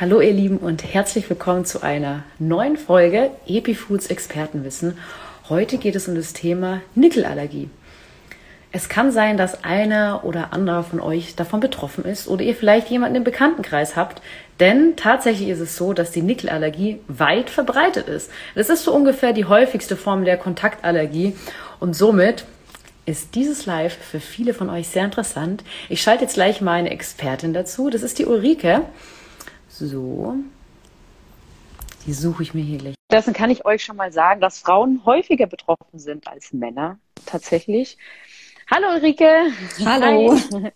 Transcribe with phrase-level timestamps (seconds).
[0.00, 4.96] Hallo ihr Lieben und herzlich willkommen zu einer neuen Folge Epifoods Expertenwissen.
[5.50, 7.68] Heute geht es um das Thema Nickelallergie.
[8.72, 12.88] Es kann sein, dass einer oder anderer von euch davon betroffen ist oder ihr vielleicht
[12.88, 14.22] jemanden im Bekanntenkreis habt,
[14.58, 18.30] denn tatsächlich ist es so, dass die Nickelallergie weit verbreitet ist.
[18.54, 21.36] Das ist so ungefähr die häufigste Form der Kontaktallergie
[21.78, 22.46] und somit
[23.04, 25.62] ist dieses Live für viele von euch sehr interessant.
[25.90, 27.90] Ich schalte jetzt gleich meine Expertin dazu.
[27.90, 28.80] Das ist die Ulrike.
[29.80, 30.34] So.
[32.06, 32.94] Die suche ich mir hier gleich.
[33.10, 36.98] Dessen kann ich euch schon mal sagen, dass Frauen häufiger betroffen sind als Männer.
[37.24, 37.96] Tatsächlich.
[38.70, 39.26] Hallo Ulrike.
[39.84, 40.36] Hallo.
[40.36, 40.72] Hi.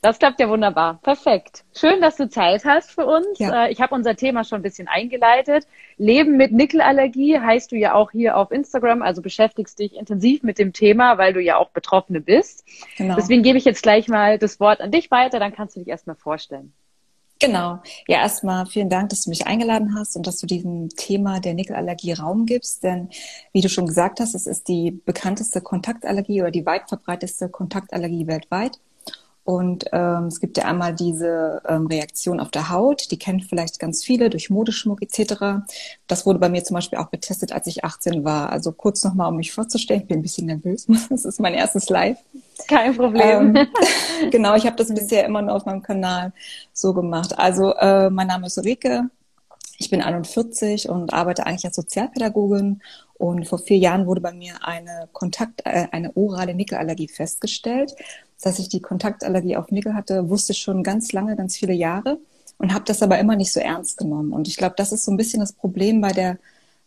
[0.00, 1.00] Das klappt ja wunderbar.
[1.02, 1.64] Perfekt.
[1.76, 3.38] Schön, dass du Zeit hast für uns.
[3.38, 3.66] Ja.
[3.66, 5.66] Äh, ich habe unser Thema schon ein bisschen eingeleitet.
[5.98, 10.58] Leben mit Nickelallergie heißt du ja auch hier auf Instagram, also beschäftigst dich intensiv mit
[10.58, 12.64] dem Thema, weil du ja auch Betroffene bist.
[12.96, 13.16] Genau.
[13.16, 15.88] Deswegen gebe ich jetzt gleich mal das Wort an dich weiter, dann kannst du dich
[15.88, 16.72] erstmal vorstellen.
[17.42, 17.80] Genau.
[18.06, 21.54] Ja, erstmal vielen Dank, dass du mich eingeladen hast und dass du diesem Thema der
[21.54, 22.82] Nickelallergie Raum gibst.
[22.82, 23.08] Denn
[23.52, 28.26] wie du schon gesagt hast, es ist die bekannteste Kontaktallergie oder die weit verbreiteste Kontaktallergie
[28.26, 28.78] weltweit.
[29.44, 33.78] Und ähm, es gibt ja einmal diese ähm, Reaktion auf der Haut, die kennen vielleicht
[33.78, 35.64] ganz viele durch Modeschmuck etc.
[36.06, 38.50] Das wurde bei mir zum Beispiel auch getestet, als ich 18 war.
[38.50, 40.86] Also kurz nochmal, um mich vorzustellen, ich bin ein bisschen nervös.
[41.10, 42.18] Das ist mein erstes Live.
[42.68, 43.56] Kein Problem.
[43.56, 43.68] Ähm,
[44.30, 46.32] genau, ich habe das bisher immer nur auf meinem Kanal
[46.72, 47.38] so gemacht.
[47.38, 49.10] Also äh, mein Name ist Ulrike,
[49.80, 52.82] ich bin 41 und arbeite eigentlich als Sozialpädagogin.
[53.20, 57.94] Und vor vier Jahren wurde bei mir eine Kontakt, äh, eine orale Nickelallergie festgestellt.
[58.42, 62.18] Dass ich die Kontaktallergie auf Nickel hatte, wusste ich schon ganz lange, ganz viele Jahre
[62.56, 64.32] und habe das aber immer nicht so ernst genommen.
[64.32, 66.38] Und ich glaube, das ist so ein bisschen das Problem bei der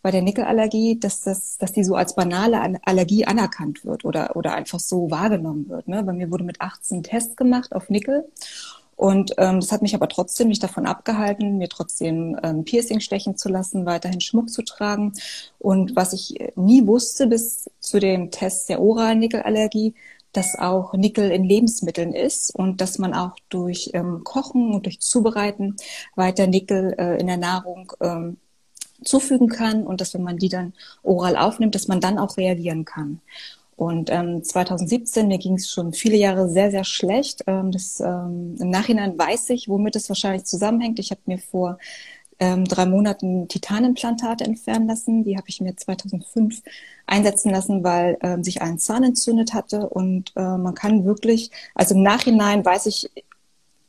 [0.02, 4.56] bei der Nickelallergie, dass das, dass die so als banale Allergie anerkannt wird oder oder
[4.56, 5.88] einfach so wahrgenommen wird.
[5.88, 6.04] Ne?
[6.04, 8.26] Bei mir wurde mit 18 Test gemacht auf Nickel
[8.96, 13.38] und ähm, das hat mich aber trotzdem nicht davon abgehalten, mir trotzdem ähm, Piercing stechen
[13.38, 15.14] zu lassen, weiterhin Schmuck zu tragen.
[15.60, 19.96] Und was ich nie wusste bis zu dem Test der oralen Nickelallergie,
[20.32, 25.00] dass auch Nickel in Lebensmitteln ist und dass man auch durch ähm, Kochen und durch
[25.00, 25.76] Zubereiten
[26.16, 28.38] weiter Nickel äh, in der Nahrung ähm,
[29.04, 32.86] zufügen kann und dass wenn man die dann oral aufnimmt, dass man dann auch reagieren
[32.86, 33.22] kann.
[33.76, 37.44] Und ähm, 2017, mir ging es schon viele Jahre sehr, sehr schlecht.
[37.48, 41.00] Ähm, das, ähm, Im Nachhinein weiß ich, womit es wahrscheinlich zusammenhängt.
[41.00, 41.78] Ich habe mir vor
[42.40, 45.24] ähm, drei Monaten Titanimplantate entfernen lassen.
[45.24, 46.62] Die habe ich mir 2005
[47.08, 49.90] einsetzen lassen, weil ähm, sich ein Zahn entzündet hatte.
[49.90, 53.10] Und äh, man kann wirklich, also im Nachhinein weiß ich,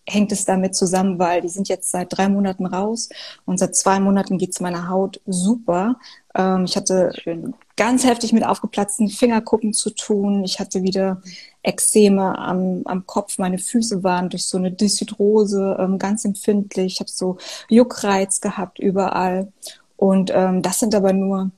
[0.06, 3.08] hängt es damit zusammen, weil die sind jetzt seit drei Monaten raus
[3.46, 5.96] und seit zwei Monaten geht es meiner Haut super.
[6.34, 7.54] Ähm, ich hatte Schön.
[7.76, 10.44] Ganz heftig mit aufgeplatzten Fingerkuppen zu tun.
[10.44, 11.22] Ich hatte wieder
[11.62, 13.38] Ekzeme am, am Kopf.
[13.38, 16.94] Meine Füße waren durch so eine Deshydrose ähm, ganz empfindlich.
[16.94, 19.52] Ich habe so Juckreiz gehabt überall.
[19.96, 21.50] Und ähm, das sind aber nur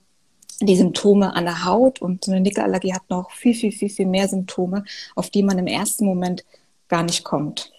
[0.61, 4.07] die Symptome an der Haut und so eine Nickelallergie hat noch viel, viel, viel, viel
[4.07, 4.85] mehr Symptome,
[5.15, 6.45] auf die man im ersten Moment
[6.89, 7.73] gar nicht kommt.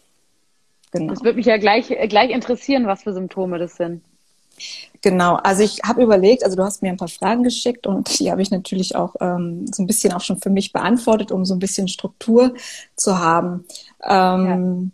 [0.92, 1.14] Genau.
[1.14, 4.04] Das würde mich ja gleich, gleich interessieren, was für Symptome das sind.
[5.02, 8.32] Genau, also ich habe überlegt, also du hast mir ein paar Fragen geschickt und die
[8.32, 11.54] habe ich natürlich auch ähm, so ein bisschen auch schon für mich beantwortet, um so
[11.54, 12.54] ein bisschen Struktur
[12.96, 13.66] zu haben.
[14.04, 14.92] Ähm,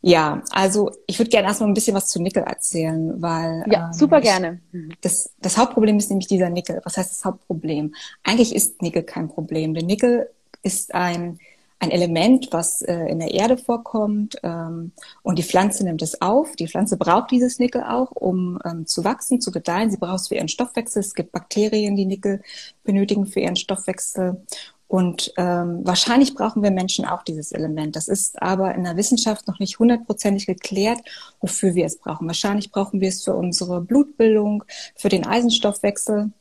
[0.00, 0.36] ja.
[0.36, 0.42] ja.
[0.50, 4.20] also ich würde gerne erstmal ein bisschen was zu Nickel erzählen, weil ja, ähm, super
[4.20, 4.60] gerne.
[5.00, 6.80] Das, das Hauptproblem ist nämlich dieser Nickel.
[6.84, 7.94] Was heißt das Hauptproblem?
[8.22, 9.74] Eigentlich ist Nickel kein Problem.
[9.74, 10.30] Der Nickel
[10.62, 11.38] ist ein
[11.80, 14.92] ein Element, was äh, in der Erde vorkommt ähm,
[15.22, 16.54] und die Pflanze nimmt es auf.
[16.56, 19.90] Die Pflanze braucht dieses Nickel auch, um ähm, zu wachsen, zu gedeihen.
[19.90, 21.00] Sie braucht es für ihren Stoffwechsel.
[21.00, 22.42] Es gibt Bakterien, die Nickel
[22.84, 24.42] benötigen für ihren Stoffwechsel.
[24.88, 27.96] Und ähm, wahrscheinlich brauchen wir Menschen auch dieses Element.
[27.96, 30.98] Das ist aber in der Wissenschaft noch nicht hundertprozentig geklärt,
[31.40, 32.26] wofür wir es brauchen.
[32.26, 34.64] Wahrscheinlich brauchen wir es für unsere Blutbildung,
[34.96, 36.32] für den Eisenstoffwechsel.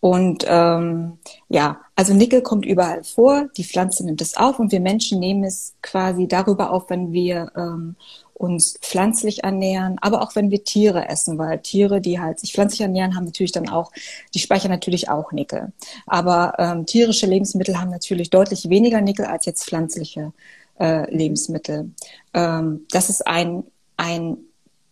[0.00, 4.80] Und ähm, ja, also Nickel kommt überall vor, die Pflanze nimmt es auf und wir
[4.80, 7.96] Menschen nehmen es quasi darüber auf, wenn wir ähm,
[8.34, 12.82] uns pflanzlich ernähren, aber auch wenn wir Tiere essen, weil Tiere, die halt sich pflanzlich
[12.82, 13.90] ernähren, haben natürlich dann auch,
[14.32, 15.72] die speichern natürlich auch Nickel.
[16.06, 20.32] Aber ähm, tierische Lebensmittel haben natürlich deutlich weniger Nickel als jetzt pflanzliche
[20.78, 21.90] äh, Lebensmittel.
[22.32, 23.64] Ähm, das ist ein,
[23.96, 24.36] ein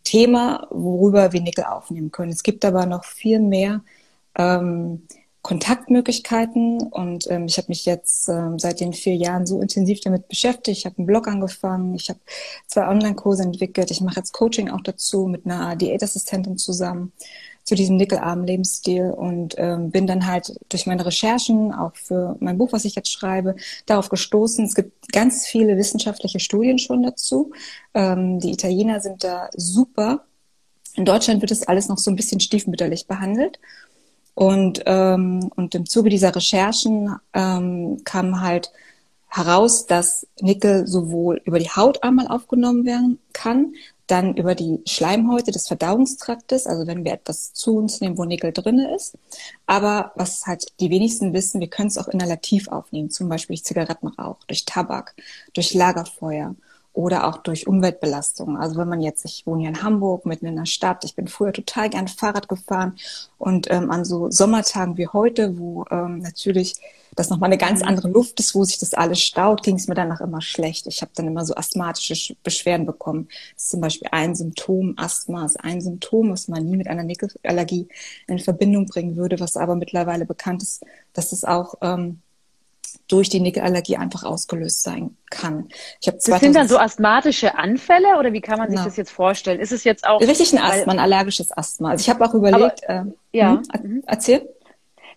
[0.02, 2.32] Thema, worüber wir Nickel aufnehmen können.
[2.32, 3.82] Es gibt aber noch viel mehr
[4.36, 5.06] ähm,
[5.42, 10.26] Kontaktmöglichkeiten und ähm, ich habe mich jetzt ähm, seit den vier Jahren so intensiv damit
[10.26, 10.78] beschäftigt.
[10.78, 12.18] Ich habe einen Blog angefangen, ich habe
[12.66, 17.12] zwei Online-Kurse entwickelt, ich mache jetzt Coaching auch dazu mit einer Diätassistentin zusammen
[17.62, 22.58] zu diesem nickelarmen Lebensstil und ähm, bin dann halt durch meine Recherchen, auch für mein
[22.58, 23.56] Buch, was ich jetzt schreibe,
[23.86, 24.64] darauf gestoßen.
[24.64, 27.52] Es gibt ganz viele wissenschaftliche Studien schon dazu.
[27.94, 30.24] Ähm, die Italiener sind da super
[30.94, 33.60] In Deutschland wird das alles noch so ein bisschen stiefmütterlich behandelt.
[34.36, 38.70] Und, ähm, und im Zuge dieser Recherchen ähm, kam halt
[39.28, 43.72] heraus, dass Nickel sowohl über die Haut einmal aufgenommen werden kann,
[44.06, 48.52] dann über die Schleimhäute des Verdauungstraktes, also wenn wir etwas zu uns nehmen, wo Nickel
[48.52, 49.16] drinne ist.
[49.64, 53.64] Aber was halt die wenigsten wissen, wir können es auch inhalativ aufnehmen, zum Beispiel durch
[53.64, 55.14] Zigarettenrauch, durch Tabak,
[55.54, 56.54] durch Lagerfeuer
[56.96, 58.56] oder auch durch Umweltbelastung.
[58.56, 61.28] Also wenn man jetzt, ich wohne hier in Hamburg, mitten in der Stadt, ich bin
[61.28, 62.96] früher total gern Fahrrad gefahren
[63.36, 66.76] und ähm, an so Sommertagen wie heute, wo ähm, natürlich
[67.14, 69.94] das nochmal eine ganz andere Luft ist, wo sich das alles staut, ging es mir
[69.94, 70.86] danach immer schlecht.
[70.86, 73.28] Ich habe dann immer so asthmatische Beschwerden bekommen.
[73.54, 77.04] Das ist zum Beispiel ein Symptom, Asthma ist ein Symptom, was man nie mit einer
[77.04, 77.88] Nickelallergie
[78.26, 80.82] in Verbindung bringen würde, was aber mittlerweile bekannt ist,
[81.12, 82.22] dass es auch ähm,
[83.08, 85.68] durch die Nickelallergie einfach ausgelöst sein kann.
[86.00, 88.84] Ich das sind dann so asthmatische Anfälle oder wie kann man sich na.
[88.84, 89.60] das jetzt vorstellen?
[89.60, 91.90] Ist es jetzt auch richtig ein Asthma, ein allergisches Asthma?
[91.90, 92.88] Also ich habe auch überlegt.
[92.88, 94.48] Aber, äh, ja, hm, erzähl.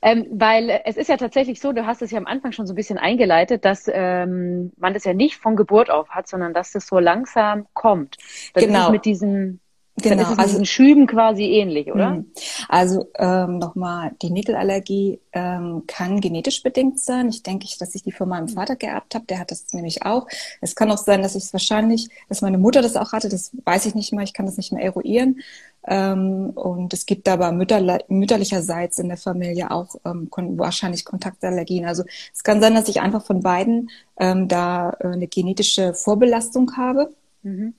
[0.01, 2.73] Ähm, weil es ist ja tatsächlich so, du hast es ja am Anfang schon so
[2.73, 6.71] ein bisschen eingeleitet, dass ähm, man das ja nicht von Geburt auf hat, sondern dass
[6.71, 8.17] das so langsam kommt.
[8.53, 8.85] Das genau.
[8.85, 9.59] ist mit diesen
[10.03, 12.11] Genau, Dann ist es also diesen Schüben quasi ähnlich, oder?
[12.11, 12.25] Hm.
[12.67, 17.29] Also ähm, nochmal, die Nickelallergie ähm, kann genetisch bedingt sein.
[17.29, 19.25] Ich denke, dass ich die von meinem Vater geerbt habe.
[19.25, 20.27] Der hat das nämlich auch.
[20.61, 23.29] Es kann auch sein, dass ich es wahrscheinlich, dass meine Mutter das auch hatte.
[23.29, 24.23] Das weiß ich nicht mal.
[24.23, 25.41] Ich kann das nicht mehr eruieren.
[25.87, 31.85] Ähm, und es gibt aber mütterle mütterlicherseits in der Familie auch ähm, wahrscheinlich Kontaktallergien.
[31.85, 32.03] Also
[32.33, 37.09] es kann sein, dass ich einfach von beiden ähm, da äh, eine genetische Vorbelastung habe.
[37.43, 37.73] Mhm.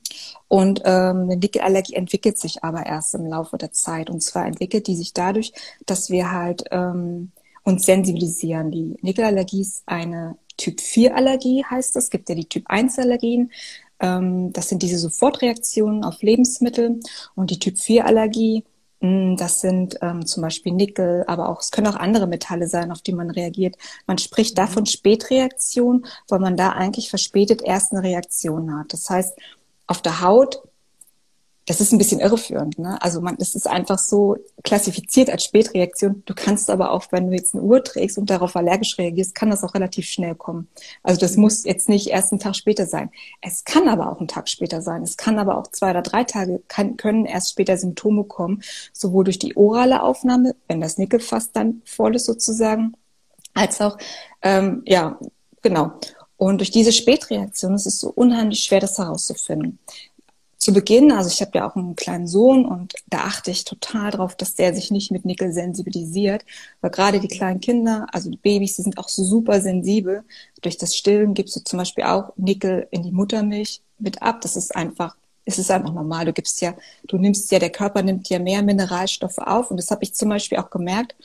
[0.48, 4.10] Und ähm, eine Nickelallergie entwickelt sich aber erst im Laufe der Zeit.
[4.10, 5.52] Und zwar entwickelt die sich dadurch,
[5.86, 8.70] dass wir halt ähm, uns sensibilisieren.
[8.70, 12.04] Die Nickelallergie ist eine Typ 4 Allergie, heißt es.
[12.04, 13.50] Es gibt ja die Typ 1 Allergien.
[14.00, 17.00] Ähm, das sind diese Sofortreaktionen auf Lebensmittel.
[17.34, 18.69] Und die Typ 4 Allergie, hm,
[19.00, 23.00] das sind ähm, zum Beispiel Nickel, aber auch es können auch andere Metalle sein, auf
[23.00, 23.76] die man reagiert.
[24.06, 24.70] Man spricht da mhm.
[24.70, 28.92] von Spätreaktion, weil man da eigentlich verspätet erst eine Reaktion hat.
[28.92, 29.38] Das heißt,
[29.86, 30.62] auf der Haut
[31.66, 32.78] das ist ein bisschen irreführend.
[32.78, 33.00] Ne?
[33.00, 36.22] Also man, es ist einfach so klassifiziert als Spätreaktion.
[36.26, 39.50] Du kannst aber auch, wenn du jetzt eine Uhr trägst und darauf allergisch reagierst, kann
[39.50, 40.68] das auch relativ schnell kommen.
[41.02, 43.10] Also das muss jetzt nicht erst einen Tag später sein.
[43.40, 45.02] Es kann aber auch einen Tag später sein.
[45.02, 48.62] Es kann aber auch zwei oder drei Tage kann, können erst später Symptome kommen,
[48.92, 52.94] sowohl durch die orale Aufnahme, wenn das Nickelfass dann voll ist sozusagen,
[53.54, 53.98] als auch
[54.42, 55.18] ähm, ja
[55.62, 55.92] genau.
[56.36, 59.78] Und durch diese Spätreaktion ist es so unheimlich schwer, das herauszufinden
[60.60, 64.10] zu Beginn, also ich habe ja auch einen kleinen Sohn und da achte ich total
[64.10, 66.44] drauf, dass der sich nicht mit Nickel sensibilisiert,
[66.82, 70.22] weil gerade die kleinen Kinder, also die Babys, die sind auch super sensibel.
[70.60, 74.42] Durch das Stillen gibst du zum Beispiel auch Nickel in die Muttermilch mit ab.
[74.42, 75.16] Das ist einfach,
[75.46, 76.26] es ist einfach normal.
[76.26, 76.74] Du gibst ja,
[77.04, 80.28] du nimmst ja, der Körper nimmt ja mehr Mineralstoffe auf und das habe ich zum
[80.28, 81.16] Beispiel auch gemerkt.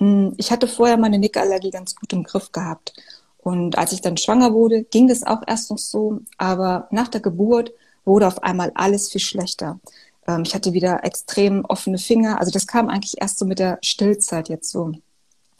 [0.00, 2.92] Hm, ich hatte vorher meine Nickelallergie ganz gut im Griff gehabt.
[3.38, 6.20] Und als ich dann schwanger wurde, ging das auch erst noch so.
[6.36, 7.72] Aber nach der Geburt
[8.06, 9.78] wurde auf einmal alles viel schlechter.
[10.26, 12.38] Ähm, ich hatte wieder extrem offene Finger.
[12.40, 14.92] Also das kam eigentlich erst so mit der Stillzeit jetzt so.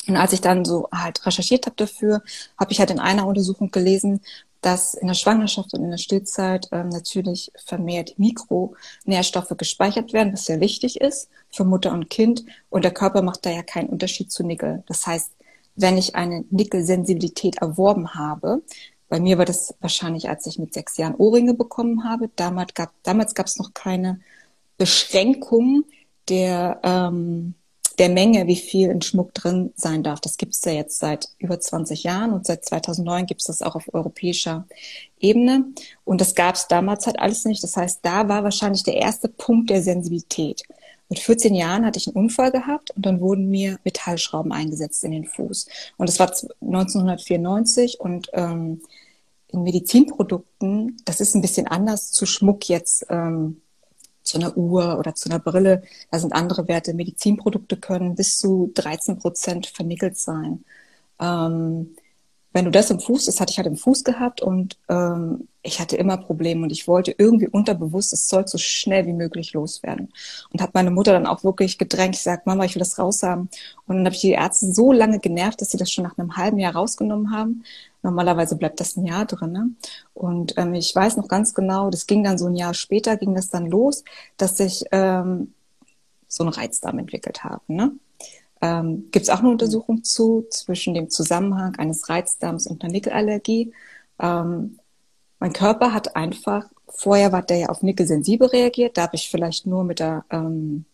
[0.08, 2.22] Und als ich dann so halt recherchiert habe dafür,
[2.58, 4.20] habe ich halt in einer Untersuchung gelesen,
[4.60, 10.46] dass in der Schwangerschaft und in der Stillzeit ähm, natürlich vermehrt Mikronährstoffe gespeichert werden, was
[10.46, 12.44] sehr wichtig ist für Mutter und Kind.
[12.70, 14.82] Und der Körper macht da ja keinen Unterschied zu Nickel.
[14.86, 15.30] Das heißt,
[15.76, 18.62] wenn ich eine Nickelsensibilität erworben habe,
[19.08, 22.28] bei mir war das wahrscheinlich, als ich mit sechs Jahren Ohrringe bekommen habe.
[22.36, 24.20] Damals gab damals gab es noch keine
[24.78, 25.84] Beschränkung
[26.28, 27.54] der ähm,
[27.98, 30.20] der Menge, wie viel in Schmuck drin sein darf.
[30.20, 33.62] Das gibt es ja jetzt seit über 20 Jahren und seit 2009 gibt es das
[33.62, 34.66] auch auf europäischer
[35.18, 35.64] Ebene.
[36.04, 37.62] Und das gab es damals halt alles nicht.
[37.62, 40.62] Das heißt, da war wahrscheinlich der erste Punkt der Sensibilität.
[41.08, 45.12] Mit 14 Jahren hatte ich einen Unfall gehabt und dann wurden mir Metallschrauben eingesetzt in
[45.12, 45.66] den Fuß.
[45.96, 48.82] Und das war 1994 und ähm,
[49.48, 53.60] in Medizinprodukten, das ist ein bisschen anders zu Schmuck jetzt, ähm,
[54.22, 55.82] zu einer Uhr oder zu einer Brille.
[56.10, 56.94] Da sind andere Werte.
[56.94, 60.64] Medizinprodukte können bis zu 13 Prozent vernickelt sein.
[61.20, 61.94] Ähm,
[62.56, 65.78] wenn du das im Fuß, das hatte ich halt im Fuß gehabt und ähm, ich
[65.78, 70.10] hatte immer Probleme und ich wollte irgendwie unterbewusst das Zeug so schnell wie möglich loswerden.
[70.50, 73.50] Und habe meine Mutter dann auch wirklich gedrängt, ich sag, Mama, ich will das raushaben.
[73.86, 76.38] Und dann habe ich die Ärzte so lange genervt, dass sie das schon nach einem
[76.38, 77.62] halben Jahr rausgenommen haben.
[78.02, 79.52] Normalerweise bleibt das ein Jahr drin.
[79.52, 79.70] Ne?
[80.14, 83.34] Und ähm, ich weiß noch ganz genau, das ging dann so ein Jahr später, ging
[83.34, 84.02] das dann los,
[84.38, 85.52] dass ich ähm,
[86.26, 87.60] so einen Reizdarm entwickelt habe.
[87.68, 87.92] Ne?
[88.62, 93.72] Ähm, Gibt es auch eine Untersuchung zu zwischen dem Zusammenhang eines Reizdarms und einer Nickelallergie?
[94.20, 94.78] Ähm,
[95.38, 99.28] mein Körper hat einfach vorher war der ja auf Nickel sensibel reagiert, da habe ich
[99.28, 100.84] vielleicht nur mit der ähm,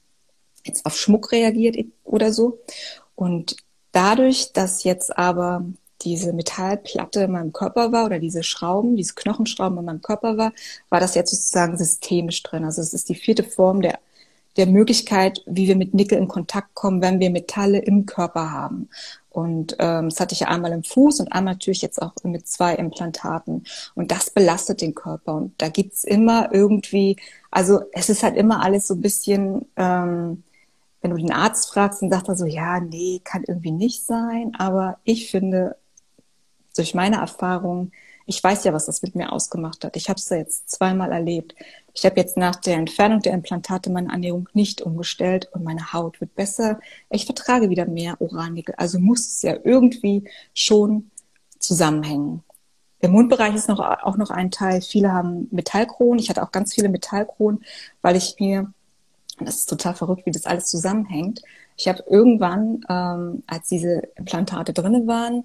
[0.65, 2.61] jetzt auf Schmuck reagiert oder so.
[3.15, 3.57] Und
[3.93, 5.65] dadurch, dass jetzt aber
[6.03, 10.53] diese Metallplatte in meinem Körper war oder diese Schrauben, diese Knochenschrauben in meinem Körper war,
[10.89, 12.65] war das jetzt sozusagen systemisch drin.
[12.65, 14.01] Also es ist die vierte Form der,
[14.57, 18.89] der Möglichkeit, wie wir mit Nickel in Kontakt kommen, wenn wir Metalle im Körper haben.
[19.31, 22.47] Und ähm, das hatte ich ja einmal im Fuß und einmal natürlich jetzt auch mit
[22.47, 23.65] zwei Implantaten.
[23.95, 25.35] Und das belastet den Körper.
[25.35, 27.17] Und da gibt's immer irgendwie,
[27.51, 30.43] also es ist halt immer alles so ein bisschen, ähm,
[31.01, 34.53] wenn du den Arzt fragst, dann sagt er so, ja, nee, kann irgendwie nicht sein.
[34.59, 35.77] Aber ich finde,
[36.77, 37.91] durch meine Erfahrung,
[38.27, 39.97] ich weiß ja, was das mit mir ausgemacht hat.
[39.97, 41.55] Ich habe es ja jetzt zweimal erlebt.
[41.95, 46.21] Ich habe jetzt nach der Entfernung der Implantate meine Ernährung nicht umgestellt und meine Haut
[46.21, 46.81] wird besser.
[47.11, 48.75] Ich vertrage wieder mehr Oralnickel.
[48.79, 51.11] Also muss es ja irgendwie schon
[51.59, 52.43] zusammenhängen.
[53.01, 54.81] Im Mundbereich ist noch, auch noch ein Teil.
[54.81, 56.19] Viele haben Metallkronen.
[56.21, 57.63] Ich hatte auch ganz viele Metallkronen,
[58.01, 58.73] weil ich mir,
[59.39, 61.43] das ist total verrückt, wie das alles zusammenhängt.
[61.77, 65.45] Ich habe irgendwann, ähm, als diese Implantate drinnen waren,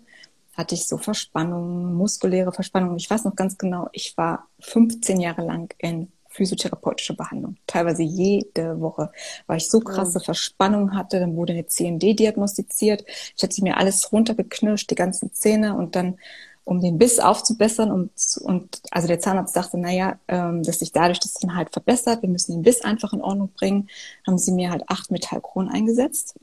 [0.56, 2.98] hatte ich so Verspannungen, muskuläre Verspannungen.
[2.98, 7.58] Ich weiß noch ganz genau, ich war 15 Jahre lang in physiotherapeutische Behandlung.
[7.68, 9.12] Teilweise jede Woche,
[9.48, 11.20] weil ich so krasse Verspannungen hatte.
[11.20, 13.04] Dann wurde eine CMD diagnostiziert.
[13.36, 16.18] Ich hatte mir alles runtergeknirscht, die ganzen Zähne und dann
[16.64, 21.20] um den Biss aufzubessern und, und also der Zahnarzt sagte, naja, ähm, dass sich dadurch
[21.20, 23.90] das dann halt verbessert, wir müssen den Biss einfach in Ordnung bringen,
[24.28, 26.36] haben sie mir halt acht Metallkronen eingesetzt.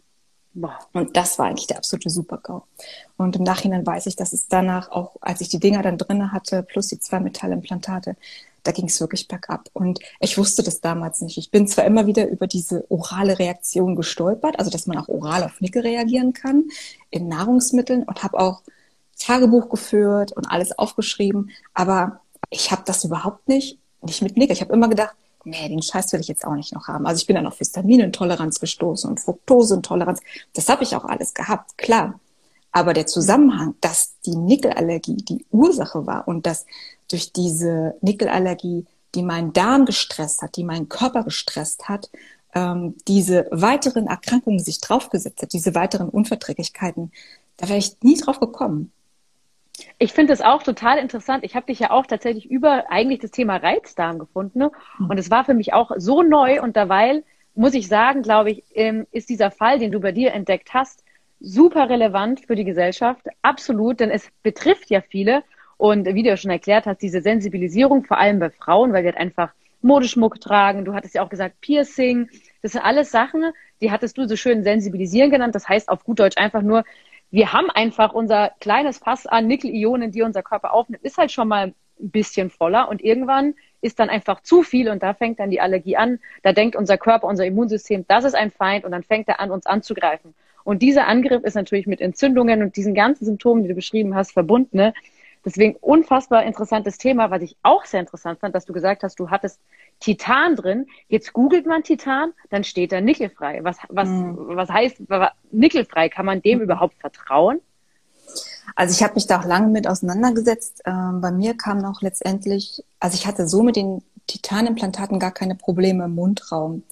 [0.92, 2.62] Und das war eigentlich der absolute Super-GAU.
[3.16, 6.32] Und im Nachhinein weiß ich, dass es danach auch, als ich die Dinger dann drinne
[6.32, 8.16] hatte, plus die zwei Metallimplantate,
[8.64, 9.68] da ging es wirklich bergab.
[9.73, 11.38] Und ich wusste das damals nicht.
[11.38, 15.44] Ich bin zwar immer wieder über diese orale Reaktion gestolpert, also dass man auch oral
[15.44, 16.64] auf Nickel reagieren kann
[17.11, 18.62] in Nahrungsmitteln und habe auch
[19.18, 24.54] Tagebuch geführt und alles aufgeschrieben, aber ich habe das überhaupt nicht, nicht mit Nickel.
[24.54, 27.06] Ich habe immer gedacht, nee, den Scheiß will ich jetzt auch nicht noch haben.
[27.06, 30.21] Also ich bin dann auf Histaminintoleranz gestoßen und Fructoseintoleranz.
[30.54, 32.21] Das habe ich auch alles gehabt, klar.
[32.76, 36.66] Aber der Zusammenhang, dass die Nickelallergie die Ursache war und dass
[37.08, 42.10] durch diese Nickelallergie, die meinen Darm gestresst hat, die meinen Körper gestresst hat,
[42.52, 47.12] ähm, diese weiteren Erkrankungen sich draufgesetzt hat, diese weiteren Unverträglichkeiten,
[47.58, 48.90] da wäre ich nie drauf gekommen.
[50.00, 51.44] Ich finde es auch total interessant.
[51.44, 54.58] Ich habe dich ja auch tatsächlich über eigentlich das Thema Reizdarm gefunden.
[54.58, 54.72] Ne?
[54.96, 55.10] Hm.
[55.10, 56.60] Und es war für mich auch so neu.
[56.60, 57.22] Und derweil
[57.54, 61.04] muss ich sagen, glaube ich, ähm, ist dieser Fall, den du bei dir entdeckt hast,
[61.40, 63.26] super relevant für die Gesellschaft.
[63.42, 65.42] Absolut, denn es betrifft ja viele.
[65.76, 69.08] Und wie du ja schon erklärt hast, diese Sensibilisierung, vor allem bei Frauen, weil die
[69.08, 70.84] halt einfach Modeschmuck tragen.
[70.84, 72.28] Du hattest ja auch gesagt Piercing.
[72.62, 75.54] Das sind alles Sachen, die hattest du so schön sensibilisieren genannt.
[75.54, 76.84] Das heißt auf gut Deutsch einfach nur,
[77.30, 81.48] wir haben einfach unser kleines Fass an Nickel-Ionen, die unser Körper aufnimmt, ist halt schon
[81.48, 85.50] mal ein bisschen voller und irgendwann ist dann einfach zu viel und da fängt dann
[85.50, 86.18] die Allergie an.
[86.42, 89.50] Da denkt unser Körper, unser Immunsystem, das ist ein Feind und dann fängt er an,
[89.50, 90.34] uns anzugreifen.
[90.64, 94.33] Und dieser Angriff ist natürlich mit Entzündungen und diesen ganzen Symptomen, die du beschrieben hast,
[94.33, 94.78] verbunden.
[94.78, 94.94] Ne?
[95.44, 99.28] Deswegen unfassbar interessantes Thema, was ich auch sehr interessant fand, dass du gesagt hast, du
[99.28, 99.61] hattest
[100.00, 100.87] Titan drin.
[101.09, 103.62] Jetzt googelt man Titan, dann steht da nickelfrei.
[103.62, 104.38] Was, was, mhm.
[104.56, 105.02] was heißt
[105.52, 106.09] nickelfrei?
[106.09, 106.64] Kann man dem mhm.
[106.64, 107.61] überhaupt vertrauen?
[108.75, 110.83] Also ich habe mich da auch lange mit auseinandergesetzt.
[110.87, 115.54] Ähm, bei mir kam noch letztendlich, also ich hatte so mit den Titanimplantaten gar keine
[115.54, 116.85] Probleme im Mundraum.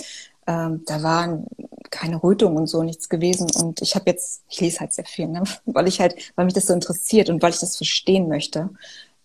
[0.46, 1.46] Ähm, da waren
[1.90, 3.50] keine Rötung und so nichts gewesen.
[3.50, 5.42] Und ich habe jetzt, ich lese halt sehr viel, ne?
[5.66, 8.70] weil ich halt, weil mich das so interessiert und weil ich das verstehen möchte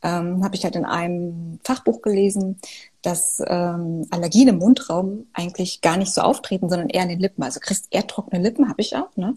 [0.04, 2.60] ähm, habe ich halt in einem Fachbuch gelesen,
[3.02, 7.44] dass ähm, Allergien im Mundraum eigentlich gar nicht so auftreten, sondern eher an den Lippen.
[7.44, 9.16] Also kriegst eher trockene Lippen, habe ich auch.
[9.16, 9.36] Ne?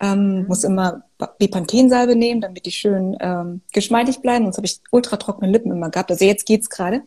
[0.00, 0.46] Ähm, mhm.
[0.46, 1.04] Muss immer
[1.38, 4.44] Bepanthensalbe nehmen, damit die schön ähm, geschmeidig bleiben.
[4.44, 6.10] Sonst habe ich ultra trockene Lippen immer gehabt.
[6.10, 7.02] Also jetzt geht's gerade.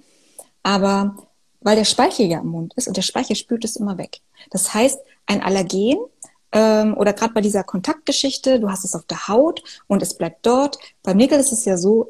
[0.64, 1.18] Aber
[1.62, 4.20] weil der Speichel ja im Mund ist und der Speichel spült es immer weg.
[4.52, 5.98] Das heißt, ein Allergen
[6.52, 10.46] ähm, oder gerade bei dieser Kontaktgeschichte, du hast es auf der Haut und es bleibt
[10.46, 10.78] dort.
[11.04, 12.10] Beim Nickel ist es ja so,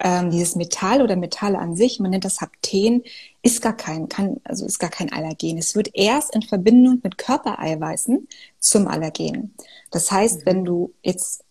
[0.00, 3.04] ähm, dieses Metall oder Metalle an sich, man nennt das Hapten,
[3.42, 5.58] ist gar kein, kann, also ist gar kein Allergen.
[5.58, 8.26] Es wird erst in Verbindung mit Körpereiweißen
[8.58, 9.54] zum Allergen.
[9.90, 10.46] Das heißt, mhm.
[10.46, 11.44] wenn du jetzt,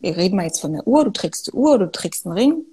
[0.00, 2.64] wir reden mal jetzt von der Uhr, du trägst die Uhr, du trägst einen Ring.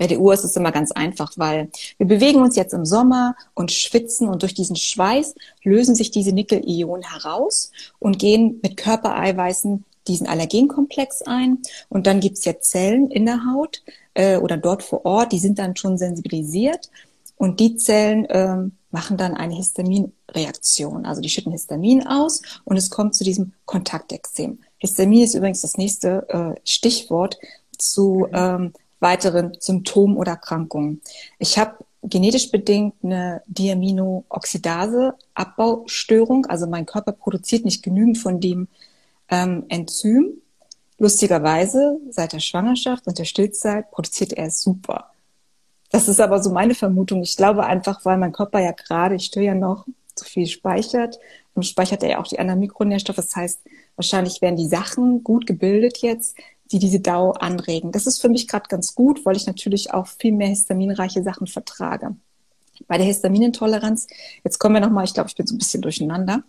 [0.00, 3.36] Bei der Uhr ist es immer ganz einfach, weil wir bewegen uns jetzt im Sommer
[3.52, 9.84] und schwitzen und durch diesen Schweiß lösen sich diese Nickel-Ionen heraus und gehen mit Körpereiweißen
[10.08, 11.58] diesen Allergenkomplex ein.
[11.90, 13.82] Und dann gibt's ja Zellen in der Haut,
[14.14, 16.90] äh, oder dort vor Ort, die sind dann schon sensibilisiert
[17.36, 21.04] und die Zellen ähm, machen dann eine Histaminreaktion.
[21.04, 24.60] Also die schütten Histamin aus und es kommt zu diesem Kontaktexem.
[24.78, 27.36] Histamin ist übrigens das nächste äh, Stichwort
[27.76, 31.00] zu ähm, weiteren Symptomen oder Erkrankungen.
[31.38, 36.44] Ich habe genetisch bedingt eine Diaminooxidase-Abbaustörung.
[36.46, 38.68] Also mein Körper produziert nicht genügend von dem
[39.28, 40.40] ähm, Enzym.
[40.98, 45.10] Lustigerweise, seit der Schwangerschaft und der Stillzeit produziert er es super.
[45.90, 47.22] Das ist aber so meine Vermutung.
[47.22, 51.18] Ich glaube einfach, weil mein Körper ja gerade, ich störe ja noch, so viel speichert.
[51.54, 53.16] Dann speichert er ja auch die anderen Mikronährstoffe.
[53.16, 53.60] Das heißt,
[53.96, 56.36] wahrscheinlich werden die Sachen gut gebildet jetzt,
[56.72, 57.92] die diese DAO anregen.
[57.92, 61.46] Das ist für mich gerade ganz gut, weil ich natürlich auch viel mehr histaminreiche Sachen
[61.46, 62.16] vertrage.
[62.88, 64.06] Bei der Histaminintoleranz,
[64.44, 66.42] jetzt kommen wir nochmal, ich glaube, ich bin so ein bisschen durcheinander.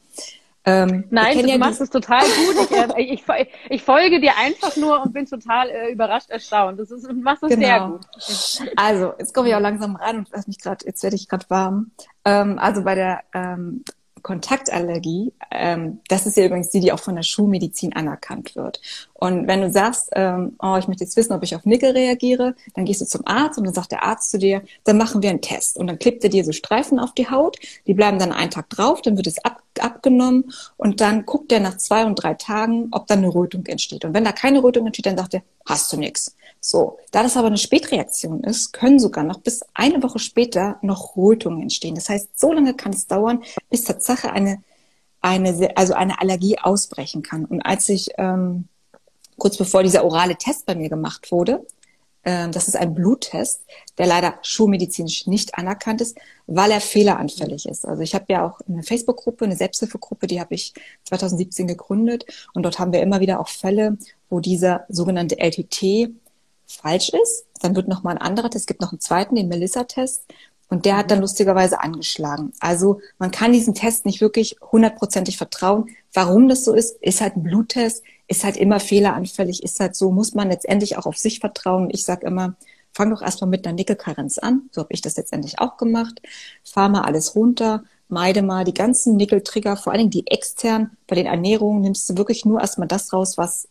[0.64, 2.70] Ähm, Nein, du ja machst es total gut.
[2.70, 3.24] Ich, äh, ich,
[3.70, 6.80] ich, folge dir einfach nur und bin total äh, überrascht, erstaunt.
[6.80, 7.62] Das ist, machst es genau.
[7.62, 8.72] sehr gut.
[8.76, 11.50] Also, jetzt komme ich auch langsam rein und lass mich gerade, jetzt werde ich gerade
[11.50, 11.92] warm.
[12.26, 13.84] Ähm, also bei der ähm,
[14.22, 18.82] Kontaktallergie, ähm, das ist ja übrigens die, die auch von der Schulmedizin anerkannt wird.
[19.14, 22.56] Und wenn du sagst, ähm, oh, ich möchte jetzt wissen, ob ich auf Nickel reagiere,
[22.74, 25.30] dann gehst du zum Arzt und dann sagt der Arzt zu dir, dann machen wir
[25.30, 25.78] einen Test.
[25.78, 28.70] Und dann klebt er dir so Streifen auf die Haut, die bleiben dann einen Tag
[28.70, 32.90] drauf, dann wird es ab, abgenommen und dann guckt er nach zwei und drei Tagen,
[32.92, 34.06] ob dann eine Rötung entsteht.
[34.06, 36.36] Und wenn da keine Rötung entsteht, dann sagt er, hast du nichts.
[36.60, 41.18] So, da das aber eine Spätreaktion ist, können sogar noch bis eine Woche später noch
[41.18, 41.96] Rötungen entstehen.
[41.96, 44.62] Das heißt, so lange kann es dauern, bis Tatsache eine,
[45.22, 47.46] eine, also eine Allergie ausbrechen kann.
[47.46, 48.68] Und als ich ähm,
[49.38, 51.66] kurz bevor dieser orale Test bei mir gemacht wurde,
[52.24, 53.62] ähm, das ist ein Bluttest,
[53.98, 57.88] der leider schulmedizinisch nicht anerkannt ist, weil er fehleranfällig ist.
[57.88, 60.74] Also ich habe ja auch eine Facebook-Gruppe, eine Selbsthilfegruppe, die habe ich
[61.06, 63.98] 2017 gegründet und dort haben wir immer wieder auch Fälle,
[64.32, 66.12] wo dieser sogenannte LTT
[66.66, 67.46] falsch ist.
[67.62, 70.24] Dann wird noch mal ein anderer Test, es gibt noch einen zweiten, den Melissa-Test.
[70.70, 71.24] Und der hat dann mhm.
[71.24, 72.54] lustigerweise angeschlagen.
[72.60, 75.90] Also man kann diesen Test nicht wirklich hundertprozentig vertrauen.
[76.14, 80.12] Warum das so ist, ist halt ein Bluttest, ist halt immer fehleranfällig, ist halt so,
[80.12, 81.90] muss man letztendlich auch auf sich vertrauen.
[81.92, 82.56] Ich sage immer,
[82.94, 84.70] fang doch erstmal mit einer Nickelkarenz an.
[84.72, 86.22] So habe ich das letztendlich auch gemacht.
[86.64, 90.92] Fahr mal alles runter, meide mal die ganzen Nickeltrigger, vor allen Dingen die extern.
[91.06, 93.68] Bei den Ernährungen nimmst du wirklich nur erstmal das raus, was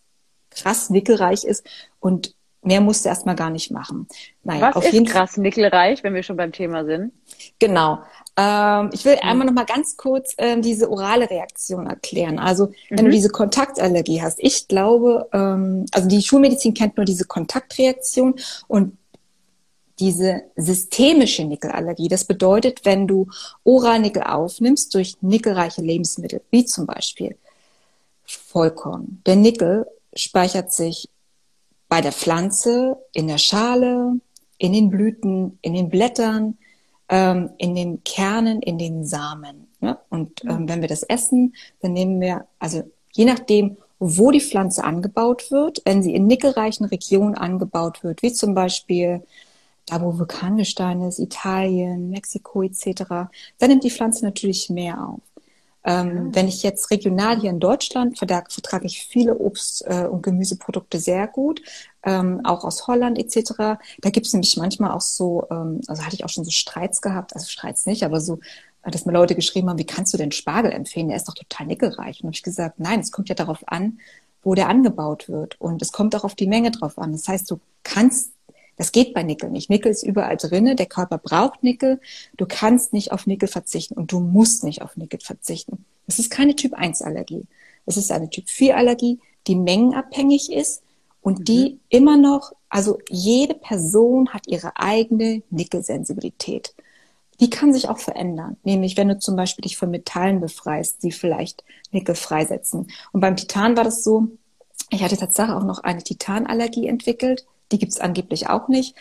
[0.51, 1.65] krass nickelreich ist
[2.01, 4.07] und Mehr musst du erstmal gar nicht machen.
[4.43, 7.13] Naja, Was auf ist jeden krass nickelreich, wenn wir schon beim Thema sind?
[7.59, 8.01] Genau.
[8.37, 9.29] Ähm, ich will mhm.
[9.29, 12.39] einmal noch mal ganz kurz ähm, diese orale Reaktion erklären.
[12.39, 13.09] Also wenn mhm.
[13.09, 18.35] du diese Kontaktallergie hast, ich glaube, ähm, also die Schulmedizin kennt nur diese Kontaktreaktion
[18.69, 18.99] und
[19.99, 22.09] diese systemische Nickelallergie.
[22.09, 23.29] Das bedeutet, wenn du
[23.65, 27.37] oral Nickel aufnimmst durch nickelreiche Lebensmittel, wie zum Beispiel
[28.27, 29.23] Vollkorn.
[29.27, 31.09] Der Nickel speichert sich
[31.89, 34.21] bei der Pflanze, in der Schale,
[34.59, 36.59] in den Blüten, in den Blättern,
[37.09, 39.69] ähm, in den Kernen, in den Samen.
[39.81, 39.99] Ne?
[40.09, 44.85] Und ähm, wenn wir das essen, dann nehmen wir, also je nachdem, wo die Pflanze
[44.85, 49.23] angebaut wird, wenn sie in nickelreichen Regionen angebaut wird, wie zum Beispiel
[49.87, 53.03] da, wo Vulkangestein ist, Italien, Mexiko etc.,
[53.59, 55.21] dann nimmt die Pflanze natürlich mehr auf.
[55.85, 56.35] Ähm, ah.
[56.35, 60.99] Wenn ich jetzt regional hier in Deutschland vertrage, vertrage ich viele Obst- äh, und Gemüseprodukte
[60.99, 61.63] sehr gut,
[62.03, 63.79] ähm, auch aus Holland etc.
[64.01, 67.01] Da gibt es nämlich manchmal auch so, ähm, also hatte ich auch schon so Streits
[67.01, 68.41] gehabt, also Streits nicht, aber so,
[68.83, 71.09] dass mir Leute geschrieben haben, wie kannst du denn Spargel empfehlen?
[71.09, 72.21] Der ist doch total nickelreich.
[72.21, 73.99] Und habe ich gesagt, nein, es kommt ja darauf an,
[74.43, 75.61] wo der angebaut wird.
[75.61, 77.13] Und es kommt auch auf die Menge drauf an.
[77.13, 78.33] Das heißt, du kannst
[78.77, 79.69] das geht bei Nickel nicht.
[79.71, 80.75] Nickel ist überall drinne.
[80.75, 82.01] Der Körper braucht Nickel.
[82.37, 85.85] Du kannst nicht auf Nickel verzichten und du musst nicht auf Nickel verzichten.
[86.07, 87.47] Es ist keine Typ 1 Allergie.
[87.87, 90.83] Es ist eine Typ 4 Allergie, die mengenabhängig ist
[91.23, 91.81] und die mhm.
[91.89, 96.75] immer noch, also jede Person hat ihre eigene Nickelsensibilität.
[97.41, 98.59] Die kann sich auch verändern.
[98.65, 102.89] Nämlich, wenn du zum Beispiel dich von Metallen befreist, die vielleicht Nickel freisetzen.
[103.13, 104.29] Und beim Titan war das so,
[104.91, 107.47] ich hatte tatsächlich auch noch eine Titanallergie entwickelt.
[107.73, 108.95] Die gibt es angeblich auch nicht.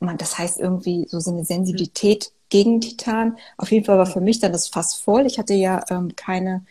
[0.00, 3.38] Man, das heißt irgendwie so, so eine Sensibilität gegen Titan.
[3.56, 5.26] Auf jeden Fall war für mich dann das Fass voll.
[5.26, 6.64] Ich hatte ja ähm, keine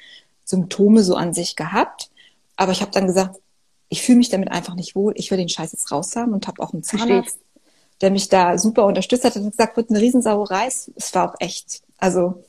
[0.44, 2.12] Symptome so an sich gehabt.
[2.56, 3.40] Aber ich habe dann gesagt,
[3.90, 5.14] ich fühle mich damit einfach nicht wohl.
[5.18, 7.40] Ich will den Scheiß jetzt raus haben und habe auch einen Zahnarzt,
[8.00, 10.68] der mich da super unterstützt hat und gesagt, wird eine Riesensauerei.
[10.68, 12.44] Es war auch echt, also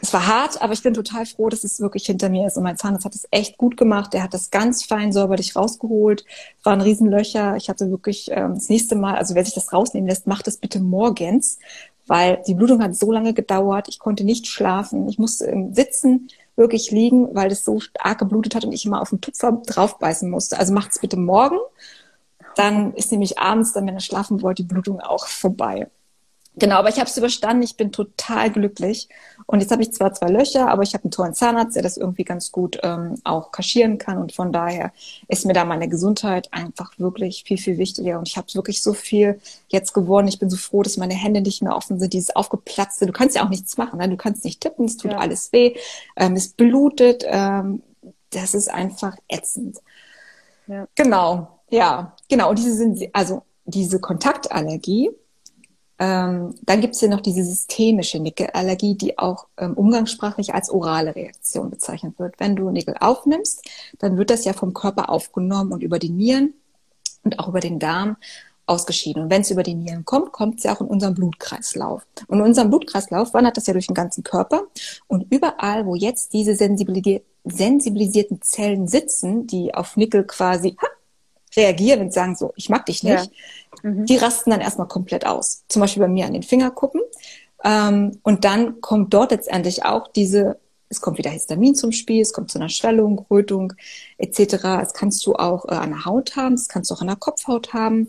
[0.00, 2.56] es war hart, aber ich bin total froh, dass es wirklich hinter mir ist.
[2.56, 4.12] Und mein Zahnarzt hat es echt gut gemacht.
[4.12, 6.24] Der hat das ganz fein säuberlich rausgeholt.
[6.58, 7.56] Es waren Riesenlöcher.
[7.56, 10.58] Ich hatte wirklich ähm, das nächste Mal, also wer sich das rausnehmen lässt, macht das
[10.58, 11.58] bitte morgens,
[12.06, 13.88] weil die Blutung hat so lange gedauert.
[13.88, 15.08] Ich konnte nicht schlafen.
[15.08, 19.00] Ich musste im Sitzen wirklich liegen, weil es so stark geblutet hat und ich immer
[19.00, 20.58] auf den Tupfer draufbeißen musste.
[20.58, 21.58] Also macht es bitte morgen.
[22.56, 25.88] Dann ist nämlich abends, dann wenn er schlafen wollte, die Blutung auch vorbei.
[26.56, 27.62] Genau, aber ich habe es überstanden.
[27.62, 29.08] Ich bin total glücklich.
[29.46, 31.96] Und jetzt habe ich zwar zwei Löcher, aber ich habe einen tollen Zahnarzt, der das
[31.96, 34.18] irgendwie ganz gut ähm, auch kaschieren kann.
[34.18, 34.92] Und von daher
[35.28, 38.18] ist mir da meine Gesundheit einfach wirklich viel, viel wichtiger.
[38.18, 40.28] Und ich habe wirklich so viel jetzt geworden.
[40.28, 43.06] Ich bin so froh, dass meine Hände nicht mehr offen sind, dieses aufgeplatzte.
[43.06, 43.98] Du kannst ja auch nichts machen.
[43.98, 44.08] Ne?
[44.08, 45.18] Du kannst nicht tippen, es tut ja.
[45.18, 45.76] alles weh,
[46.16, 47.24] ähm, es blutet.
[47.26, 47.82] Ähm,
[48.30, 49.78] das ist einfach ätzend.
[50.66, 50.86] Ja.
[50.94, 52.50] Genau, ja, genau.
[52.50, 55.10] Und diese sind, also diese Kontaktallergie,
[56.00, 61.14] ähm, dann gibt es hier noch diese systemische Nickelallergie, die auch ähm, umgangssprachlich als orale
[61.14, 62.40] Reaktion bezeichnet wird.
[62.40, 66.54] Wenn du Nickel aufnimmst, dann wird das ja vom Körper aufgenommen und über die Nieren
[67.22, 68.16] und auch über den Darm
[68.64, 69.24] ausgeschieden.
[69.24, 72.06] Und wenn es über die Nieren kommt, kommt es ja auch in unseren Blutkreislauf.
[72.28, 74.62] Und in unserem Blutkreislauf wandert das ja durch den ganzen Körper.
[75.06, 80.86] Und überall, wo jetzt diese sensibilisierten Zellen sitzen, die auf Nickel quasi ha,
[81.56, 83.30] reagieren und sagen so, ich mag dich nicht,
[83.82, 83.90] ja.
[83.90, 84.06] mhm.
[84.06, 85.64] die rasten dann erstmal komplett aus.
[85.68, 87.00] Zum Beispiel bei mir an den Fingerkuppen.
[87.64, 90.58] Ähm, und dann kommt dort letztendlich auch diese,
[90.88, 93.72] es kommt wieder Histamin zum Spiel, es kommt zu einer Schwellung, Rötung
[94.18, 94.56] etc.
[94.62, 97.16] Das kannst du auch äh, an der Haut haben, das kannst du auch an der
[97.16, 98.08] Kopfhaut haben.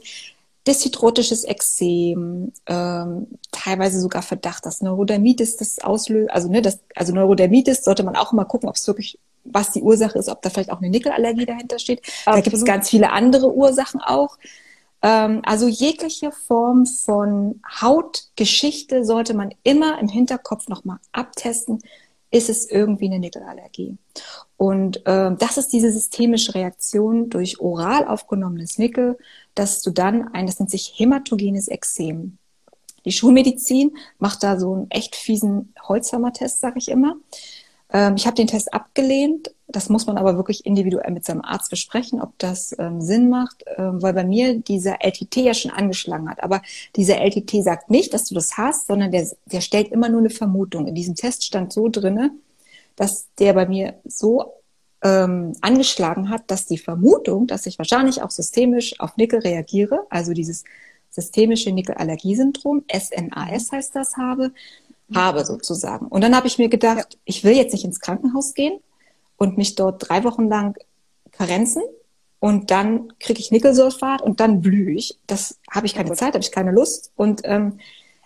[0.67, 6.29] Deshydrotisches Exem, ähm, teilweise sogar Verdacht, dass Neurodermitis das auslöst.
[6.31, 9.81] Also, ne, das, also Neurodermitis sollte man auch immer gucken, ob es wirklich was die
[9.81, 11.99] Ursache ist, ob da vielleicht auch eine Nickelallergie dahinter steht.
[11.99, 12.37] Absolut.
[12.37, 14.37] Da gibt es ganz viele andere Ursachen auch.
[15.01, 21.81] Ähm, also jegliche Form von Hautgeschichte sollte man immer im Hinterkopf nochmal abtesten.
[22.33, 23.97] Ist es irgendwie eine Nickelallergie?
[24.55, 29.17] Und ähm, das ist diese systemische Reaktion durch oral aufgenommenes Nickel,
[29.53, 32.37] dass du dann ein, das nennt sich hämatogenes Exem.
[33.03, 37.15] Die Schulmedizin macht da so einen echt fiesen Holzhammer-Test, sag ich immer.
[37.91, 39.53] Ähm, ich habe den Test abgelehnt.
[39.67, 43.63] Das muss man aber wirklich individuell mit seinem Arzt besprechen, ob das ähm, Sinn macht,
[43.77, 46.43] ähm, weil bei mir dieser LTT ja schon angeschlagen hat.
[46.43, 46.61] Aber
[46.95, 50.29] dieser LTT sagt nicht, dass du das hast, sondern der, der stellt immer nur eine
[50.29, 50.87] Vermutung.
[50.87, 52.31] In diesem Test stand so drinne,
[52.95, 54.53] dass der bei mir so
[55.03, 60.33] ähm, angeschlagen hat, dass die Vermutung, dass ich wahrscheinlich auch systemisch auf Nickel reagiere, also
[60.33, 60.63] dieses
[61.09, 64.51] systemische Nickelallergiesyndrom, SNAS heißt das, habe,
[65.15, 66.07] habe sozusagen.
[66.07, 67.19] Und dann habe ich mir gedacht, ja.
[67.25, 68.79] ich will jetzt nicht ins Krankenhaus gehen
[69.37, 70.77] und mich dort drei Wochen lang
[71.31, 71.83] karenzen
[72.41, 75.19] und dann kriege ich Nickelsulfat und dann blühe ich.
[75.27, 77.11] Das habe ich keine ja, Zeit, habe ich keine Lust.
[77.15, 77.79] Und ähm,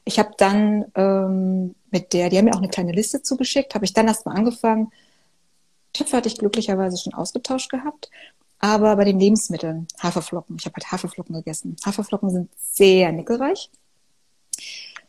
[0.05, 3.83] ich habe dann ähm, mit der, die haben mir auch eine kleine Liste zugeschickt, habe
[3.83, 4.89] ich dann erstmal angefangen.
[5.91, 8.09] Töpfe hatte ich glücklicherweise schon ausgetauscht gehabt.
[8.59, 11.75] Aber bei den Lebensmitteln, Haferflocken, ich habe halt Haferflocken gegessen.
[11.85, 13.69] Haferflocken sind sehr nickelreich.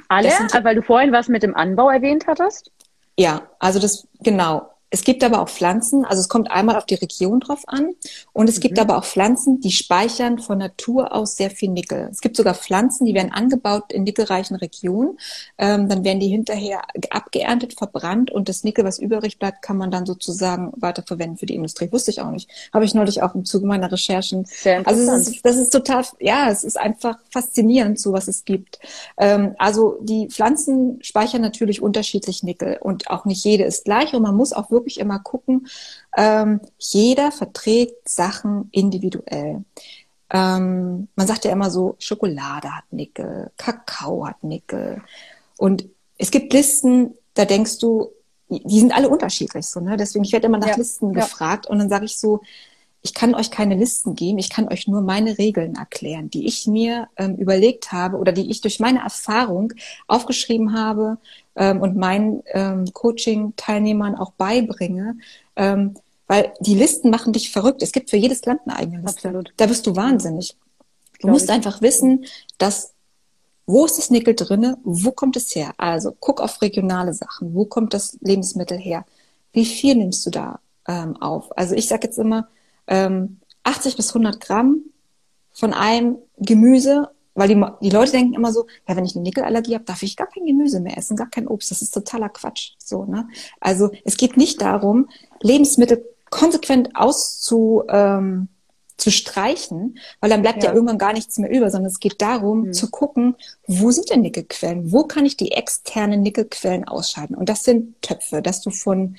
[0.08, 0.30] Alle?
[0.62, 2.70] weil du vorhin was mit dem Anbau erwähnt hattest?
[3.18, 4.70] Ja, also das, genau.
[4.90, 7.94] Es gibt aber auch Pflanzen, also es kommt einmal auf die Region drauf an
[8.32, 8.60] und es mhm.
[8.60, 12.08] gibt aber auch Pflanzen, die speichern von Natur aus sehr viel Nickel.
[12.10, 15.18] Es gibt sogar Pflanzen, die werden angebaut in nickelreichen Regionen,
[15.58, 19.90] ähm, dann werden die hinterher abgeerntet, verbrannt und das Nickel, was übrig bleibt, kann man
[19.90, 21.90] dann sozusagen weiterverwenden für die Industrie.
[21.90, 22.48] Wusste ich auch nicht.
[22.72, 24.44] Habe ich neulich auch im Zuge meiner Recherchen.
[24.44, 28.44] Sehr also es ist, das ist total, ja, es ist einfach faszinierend, so was es
[28.44, 28.78] gibt.
[29.18, 34.22] Ähm, also die Pflanzen speichern natürlich unterschiedlich Nickel und auch nicht jede ist gleich und
[34.22, 35.66] man muss auch wirklich immer gucken,
[36.16, 39.64] ähm, jeder verträgt Sachen individuell.
[40.30, 45.02] Ähm, man sagt ja immer so, Schokolade hat Nickel, Kakao hat Nickel.
[45.56, 48.12] Und es gibt Listen, da denkst du,
[48.48, 49.96] die sind alle unterschiedlich so, ne?
[49.96, 51.22] Deswegen, ich werde immer nach ja, Listen ja.
[51.22, 52.42] gefragt und dann sage ich so,
[53.06, 56.66] ich kann euch keine Listen geben, ich kann euch nur meine Regeln erklären, die ich
[56.66, 59.72] mir ähm, überlegt habe oder die ich durch meine Erfahrung
[60.08, 61.18] aufgeschrieben habe
[61.54, 65.18] ähm, und meinen ähm, Coaching-Teilnehmern auch beibringe.
[65.54, 65.94] Ähm,
[66.26, 67.80] weil die Listen machen dich verrückt.
[67.80, 69.28] Es gibt für jedes Land eine eigene Liste.
[69.28, 69.52] Absolut.
[69.56, 70.56] Da wirst du wahnsinnig.
[71.20, 72.24] Du musst einfach wissen,
[72.58, 72.92] dass
[73.66, 74.78] wo ist das Nickel drinne?
[74.82, 75.74] Wo kommt es her?
[75.76, 77.54] Also guck auf regionale Sachen.
[77.54, 79.04] Wo kommt das Lebensmittel her?
[79.52, 81.56] Wie viel nimmst du da ähm, auf?
[81.56, 82.48] Also ich sage jetzt immer,
[82.86, 84.84] ähm, 80 bis 100 Gramm
[85.52, 89.74] von einem Gemüse, weil die, die Leute denken immer so, ja, wenn ich eine Nickelallergie
[89.74, 91.70] habe, darf ich gar kein Gemüse mehr essen, gar kein Obst.
[91.70, 92.72] Das ist totaler Quatsch.
[92.78, 93.28] So, ne?
[93.60, 95.08] Also es geht nicht darum,
[95.40, 98.48] Lebensmittel konsequent auszu, ähm,
[98.96, 100.70] zu streichen, weil dann bleibt ja.
[100.70, 100.74] ja.
[100.74, 102.72] irgendwann gar nichts mehr über, sondern es geht darum mhm.
[102.72, 104.90] zu gucken, wo sind denn Nickelquellen?
[104.90, 107.34] Wo kann ich die externen Nickelquellen ausschalten?
[107.34, 109.16] Und das sind Töpfe, dass du von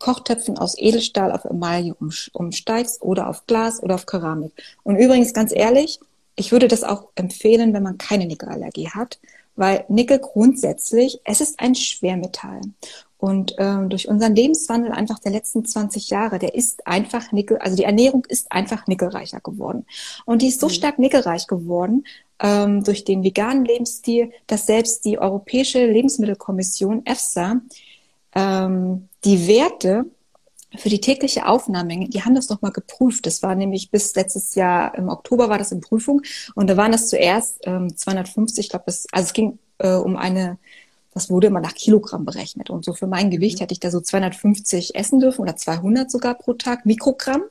[0.00, 1.94] Kochtöpfen aus Edelstahl auf Emaille
[2.32, 4.52] umsteigst oder auf Glas oder auf Keramik.
[4.82, 6.00] Und übrigens, ganz ehrlich,
[6.34, 9.20] ich würde das auch empfehlen, wenn man keine Nickelallergie hat,
[9.54, 12.62] weil Nickel grundsätzlich, es ist ein Schwermetall.
[13.18, 17.76] Und ähm, durch unseren Lebenswandel einfach der letzten 20 Jahre, der ist einfach nickel, also
[17.76, 19.84] die Ernährung ist einfach nickelreicher geworden.
[20.24, 20.72] Und die ist so mhm.
[20.72, 22.04] stark nickelreich geworden
[22.38, 27.60] ähm, durch den veganen Lebensstil, dass selbst die Europäische Lebensmittelkommission EFSA
[28.34, 30.04] ähm, die Werte
[30.76, 33.26] für die tägliche Aufnahmemenge, die haben das nochmal geprüft.
[33.26, 36.22] Das war nämlich bis letztes Jahr im Oktober war das in Prüfung
[36.54, 40.58] und da waren das zuerst ähm, 250, ich glaube, also es ging äh, um eine
[41.12, 42.70] das wurde immer nach Kilogramm berechnet.
[42.70, 43.62] Und so für mein Gewicht mhm.
[43.62, 47.42] hätte ich da so 250 essen dürfen oder 200 sogar pro Tag Mikrogramm.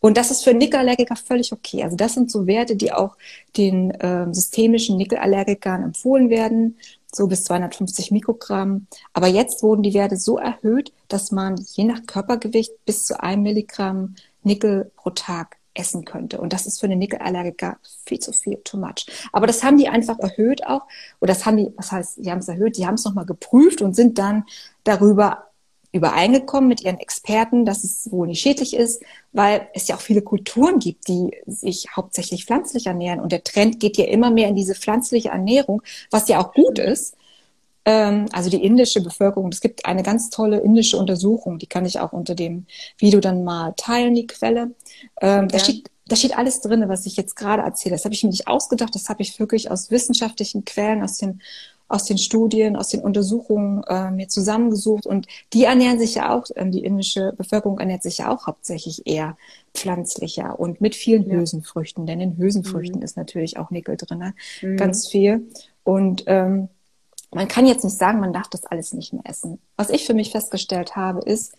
[0.00, 1.82] Und das ist für Nickelallergiker völlig okay.
[1.82, 3.16] Also das sind so Werte, die auch
[3.56, 6.76] den äh, systemischen Nickelallergikern empfohlen werden,
[7.12, 8.86] so bis 250 Mikrogramm.
[9.12, 13.42] Aber jetzt wurden die Werte so erhöht, dass man je nach Körpergewicht bis zu einem
[13.42, 16.40] Milligramm Nickel pro Tag essen könnte.
[16.40, 19.06] Und das ist für eine Nickelallergiker viel zu viel, too much.
[19.32, 20.82] Aber das haben die einfach erhöht auch.
[21.20, 23.80] Oder das haben die, was heißt, die haben es erhöht, die haben es nochmal geprüft
[23.80, 24.44] und sind dann
[24.84, 25.44] darüber
[25.92, 30.22] übereingekommen mit ihren Experten, dass es wohl nicht schädlich ist, weil es ja auch viele
[30.22, 33.20] Kulturen gibt, die sich hauptsächlich pflanzlich ernähren.
[33.20, 36.78] Und der Trend geht ja immer mehr in diese pflanzliche Ernährung, was ja auch gut
[36.78, 37.16] ist.
[37.86, 41.98] Ähm, also die indische Bevölkerung, es gibt eine ganz tolle indische Untersuchung, die kann ich
[42.00, 42.66] auch unter dem
[42.98, 44.74] Video dann mal teilen, die Quelle.
[45.22, 45.46] Ähm, ja.
[45.46, 47.94] da, steht, da steht alles drin, was ich jetzt gerade erzähle.
[47.94, 51.40] Das habe ich mir nicht ausgedacht, das habe ich wirklich aus wissenschaftlichen Quellen, aus den
[51.88, 55.06] aus den Studien, aus den Untersuchungen äh, mir zusammengesucht.
[55.06, 59.06] Und die ernähren sich ja auch, ähm, die indische Bevölkerung ernährt sich ja auch hauptsächlich
[59.06, 59.36] eher
[59.74, 61.36] pflanzlicher und mit vielen ja.
[61.36, 62.06] Hülsenfrüchten.
[62.06, 63.04] Denn in Hülsenfrüchten mhm.
[63.04, 64.34] ist natürlich auch Nickel drin, ne?
[64.60, 64.76] mhm.
[64.76, 65.48] ganz viel.
[65.82, 66.68] Und ähm,
[67.30, 69.58] man kann jetzt nicht sagen, man darf das alles nicht mehr essen.
[69.76, 71.54] Was ich für mich festgestellt habe, ist,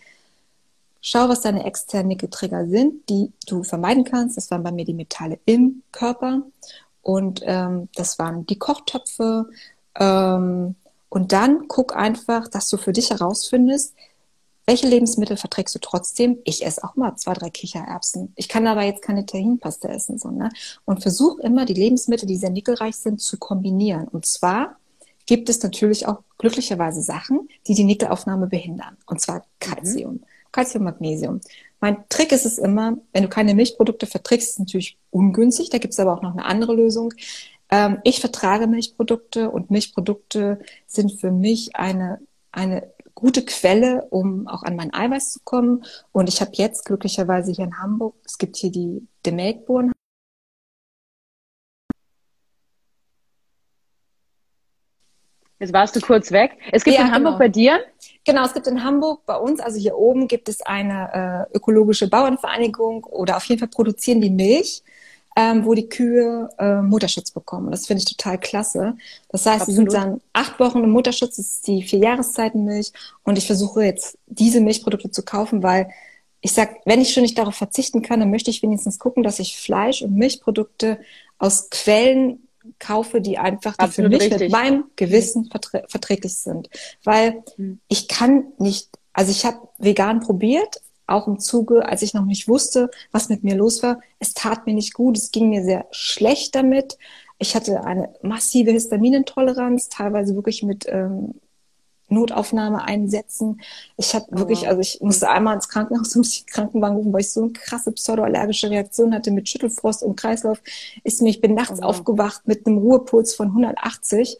[1.02, 4.38] schau, was deine externen Nickeltrigger sind, die du vermeiden kannst.
[4.38, 6.44] Das waren bei mir die Metalle im Körper
[7.02, 9.48] und ähm, das waren die Kochtöpfe.
[10.00, 10.76] Ähm,
[11.10, 13.96] und dann guck einfach, dass du für dich herausfindest,
[14.66, 16.38] welche Lebensmittel verträgst du trotzdem?
[16.44, 18.34] Ich esse auch mal zwei, drei Kichererbsen.
[18.36, 20.20] Ich kann aber jetzt keine Tahinpaste essen.
[20.20, 20.50] So, ne?
[20.86, 24.08] Und versuch immer, die Lebensmittel, die sehr nickelreich sind, zu kombinieren.
[24.08, 24.78] Und zwar
[25.26, 28.96] gibt es natürlich auch glücklicherweise Sachen, die die Nickelaufnahme behindern.
[29.08, 30.14] Und zwar Calcium.
[30.14, 30.24] Mhm.
[30.52, 31.42] Calcium, Magnesium.
[31.80, 35.72] Mein Trick ist es immer, wenn du keine Milchprodukte verträgst, ist es natürlich ungünstig.
[35.72, 37.14] Da gibt es aber auch noch eine andere Lösung.
[37.70, 42.20] Ähm, ich vertrage Milchprodukte und Milchprodukte sind für mich eine,
[42.52, 45.84] eine gute Quelle, um auch an mein Eiweiß zu kommen.
[46.12, 49.92] Und ich habe jetzt glücklicherweise hier in Hamburg, es gibt hier die The Melkbohnen
[55.60, 56.58] Jetzt warst du kurz weg.
[56.72, 57.40] Es gibt ja, in Hamburg genau.
[57.40, 57.80] bei dir?
[58.26, 62.10] Genau, es gibt in Hamburg bei uns, also hier oben gibt es eine äh, ökologische
[62.10, 64.84] Bauernvereinigung oder auf jeden Fall produzieren die Milch,
[65.36, 67.72] ähm, wo die Kühe äh, Mutterschutz bekommen.
[67.72, 68.96] Das finde ich total klasse.
[69.30, 72.92] Das heißt, sie sind dann acht Wochen im Mutterschutz, das ist die vier Jahreszeitenmilch
[73.24, 75.90] und ich versuche jetzt diese Milchprodukte zu kaufen, weil
[76.42, 79.40] ich sag, wenn ich schon nicht darauf verzichten kann, dann möchte ich wenigstens gucken, dass
[79.40, 81.00] ich Fleisch und Milchprodukte
[81.38, 84.40] aus Quellen kaufe, die einfach die für mich richtig.
[84.40, 86.70] mit meinem Gewissen verträ verträglich sind.
[87.04, 87.80] Weil mhm.
[87.88, 92.48] ich kann nicht, also ich habe vegan probiert, auch im Zuge, als ich noch nicht
[92.48, 94.00] wusste, was mit mir los war.
[94.20, 96.98] Es tat mir nicht gut, es ging mir sehr schlecht damit.
[97.38, 101.36] Ich hatte eine massive Histaminintoleranz, teilweise wirklich mit ähm,
[102.10, 103.62] Notaufnahme einsetzen.
[103.98, 104.38] Ich habe oh.
[104.40, 107.54] wirklich, also ich musste einmal ins Krankenhaus, musste die Krankenwagen rufen, weil ich so eine
[107.54, 110.62] krasse pseudoallergische Reaktion hatte mit Schüttelfrost und Kreislauf.
[111.04, 111.86] Ist mir, ich bin nachts oh.
[111.86, 114.38] aufgewacht mit einem Ruhepuls von 180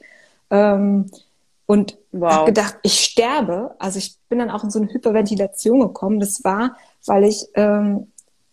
[0.52, 1.10] ähm,
[1.70, 2.32] und wow.
[2.32, 3.76] habe gedacht, ich sterbe.
[3.78, 6.20] Also ich bin dann auch in so eine Hyperventilation gekommen.
[6.20, 8.08] Das war, weil ich ähm,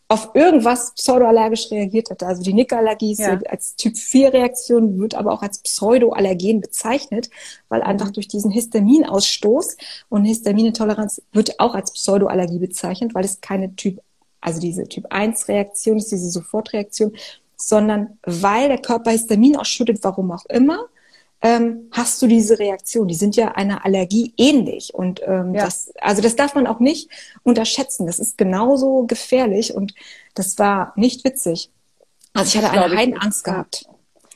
[0.07, 2.27] auf irgendwas pseudoallergisch reagiert hatte.
[2.27, 3.41] Also die Nickelallergie ist ja.
[3.49, 7.31] als Typ-4-Reaktion, wird aber auch als Pseudoallergen bezeichnet,
[7.71, 8.13] weil einfach mhm.
[8.13, 9.79] durch diesen Histaminausstoß
[10.11, 13.99] und Histaminintoleranz wird auch als Pseudoallergie bezeichnet, weil es keine Typ,
[14.43, 17.17] also diese Typ-1-Reaktion ist, diese Sofortreaktion,
[17.57, 20.85] sondern weil der Körper Histamin ausschüttet, warum auch immer,
[21.47, 23.07] ähm, hast du diese Reaktion.
[23.07, 24.93] Die sind ja einer Allergie ähnlich.
[24.93, 25.65] Und ähm, ja.
[25.65, 27.09] das, also das darf man auch nicht
[27.45, 28.07] unterschätzen.
[28.07, 29.95] Das ist genauso gefährlich und
[30.35, 31.71] das war nicht witzig.
[32.35, 33.87] Also ich hatte eine Heidenangst gehabt.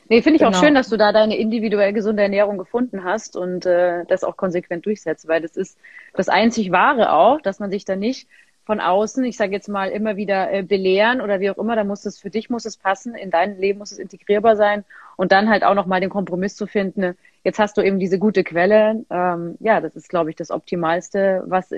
[0.07, 0.57] Nee, finde ich genau.
[0.57, 4.35] auch schön, dass du da deine individuell gesunde Ernährung gefunden hast und äh, das auch
[4.35, 5.77] konsequent durchsetzt, weil das ist
[6.13, 8.27] das einzig Wahre auch, dass man sich da nicht
[8.65, 11.83] von außen, ich sage jetzt mal, immer wieder äh, belehren oder wie auch immer, da
[11.83, 14.83] muss es für dich muss es passen, in dein Leben muss es integrierbar sein
[15.21, 17.15] und dann halt auch nochmal den Kompromiss zu finden.
[17.43, 19.05] Jetzt hast du eben diese gute Quelle.
[19.11, 21.69] Ähm, ja, das ist, glaube ich, das Optimalste, was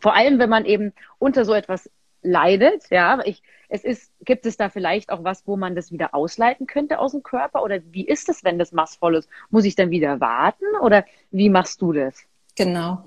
[0.00, 1.88] vor allem, wenn man eben unter so etwas
[2.22, 6.12] leidet, ja, ich, es ist, gibt es da vielleicht auch was, wo man das wieder
[6.12, 7.62] ausleiten könnte aus dem Körper?
[7.62, 9.28] Oder wie ist es, wenn das massvoll ist?
[9.48, 10.66] Muss ich dann wieder warten?
[10.82, 12.16] Oder wie machst du das?
[12.56, 13.04] Genau.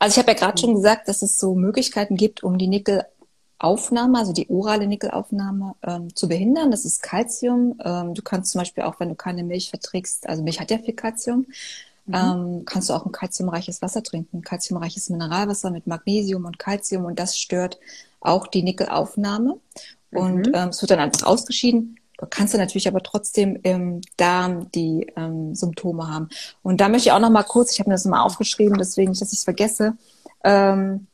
[0.00, 2.66] Also ich habe ja gerade schon gesagt, dass es so Möglichkeiten gibt, um die
[3.60, 6.70] Nickelaufnahme, also die orale Nickelaufnahme ähm, zu behindern.
[6.70, 7.78] Das ist Calcium.
[7.84, 10.78] Ähm, du kannst zum Beispiel auch, wenn du keine Milch verträgst, also Milch hat ja
[10.78, 11.46] viel Calcium,
[12.06, 12.14] mhm.
[12.14, 17.18] ähm, kannst du auch ein calciumreiches Wasser trinken, calciumreiches Mineralwasser mit Magnesium und Calcium und
[17.18, 17.78] das stört
[18.20, 19.58] auch die Nickelaufnahme.
[20.12, 20.54] Und mhm.
[20.54, 21.96] ähm, es wird dann einfach ausgeschieden.
[22.18, 26.28] Du kannst du natürlich aber trotzdem im Darm die ähm, Symptome haben.
[26.62, 29.10] Und da möchte ich auch noch mal kurz, ich habe mir das mal aufgeschrieben, deswegen
[29.10, 29.96] nicht, dass ich es vergesse,
[30.44, 31.06] ähm,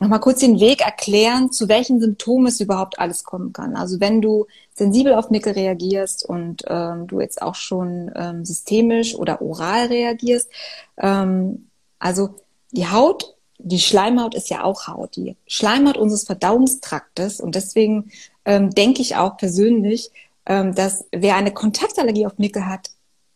[0.00, 3.76] noch mal kurz den Weg erklären, zu welchen Symptomen es überhaupt alles kommen kann.
[3.76, 9.14] Also wenn du sensibel auf Nickel reagierst und ähm, du jetzt auch schon ähm, systemisch
[9.14, 10.50] oder oral reagierst,
[10.98, 12.34] ähm, also
[12.72, 18.10] die Haut, die Schleimhaut ist ja auch Haut, die Schleimhaut unseres Verdauungstraktes und deswegen
[18.44, 20.10] ähm, denke ich auch persönlich,
[20.44, 22.90] ähm, dass wer eine Kontaktallergie auf Nickel hat,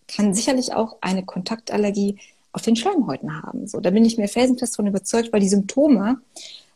[0.08, 2.18] kann sicherlich auch eine Kontaktallergie
[2.52, 3.66] auf den Schleimhäuten haben.
[3.66, 6.18] So, da bin ich mir felsenfest von überzeugt, weil die Symptome,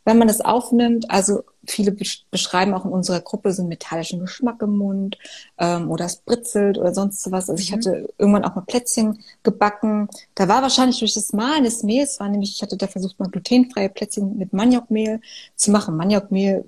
[0.04, 1.94] wenn man das aufnimmt, also viele
[2.30, 5.16] beschreiben auch in unserer Gruppe so einen metallischen Geschmack im Mund
[5.58, 7.48] ähm, oder es britzelt oder sonst was.
[7.48, 7.76] Also ich mhm.
[7.76, 10.08] hatte irgendwann auch mal Plätzchen gebacken.
[10.34, 13.28] Da war wahrscheinlich durch das Mahlen des Mehls, war nämlich, ich hatte da versucht mal
[13.28, 15.20] glutenfreie Plätzchen mit Maniokmehl
[15.54, 15.96] zu machen.
[15.96, 16.64] Maniokmehl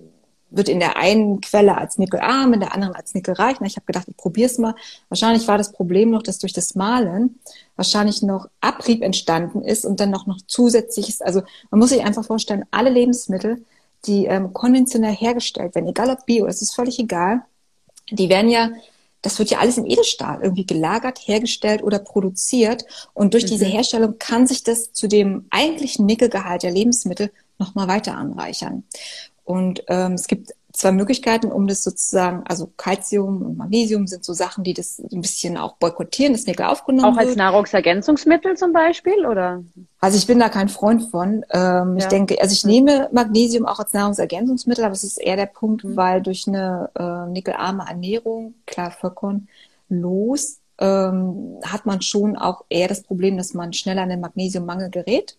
[0.56, 3.56] wird in der einen Quelle als nickelarm, in der anderen als nickelreich.
[3.60, 4.74] Na, ich habe gedacht, ich probiere es mal.
[5.08, 7.38] Wahrscheinlich war das Problem noch, dass durch das Malen
[7.76, 11.20] wahrscheinlich noch Abrieb entstanden ist und dann noch, noch zusätzliches.
[11.20, 13.64] Also man muss sich einfach vorstellen, alle Lebensmittel,
[14.06, 17.42] die ähm, konventionell hergestellt werden, egal ob Bio, es ist völlig egal,
[18.10, 18.70] die werden ja
[19.24, 22.84] das wird ja alles in Edelstahl irgendwie gelagert, hergestellt oder produziert.
[23.14, 23.48] Und durch mhm.
[23.48, 28.84] diese Herstellung kann sich das zu dem eigentlichen Nickelgehalt der Lebensmittel nochmal weiter anreichern.
[29.44, 34.32] Und ähm, es gibt zwei Möglichkeiten, um das sozusagen, also Calcium und Magnesium sind so
[34.32, 37.38] Sachen, die das ein bisschen auch boykottieren, das Nickel aufgenommen Auch als wird.
[37.38, 39.62] Nahrungsergänzungsmittel zum Beispiel, oder?
[40.00, 41.44] Also ich bin da kein Freund von.
[41.50, 41.96] Ähm, ja.
[41.98, 45.84] Ich denke, also ich nehme Magnesium auch als Nahrungsergänzungsmittel, aber es ist eher der Punkt,
[45.84, 45.96] mhm.
[45.96, 49.48] weil durch eine äh, nickelarme Ernährung, klar, Vollkorn,
[49.88, 54.90] los, ähm, hat man schon auch eher das Problem, dass man schneller an den Magnesiummangel
[54.90, 55.36] gerät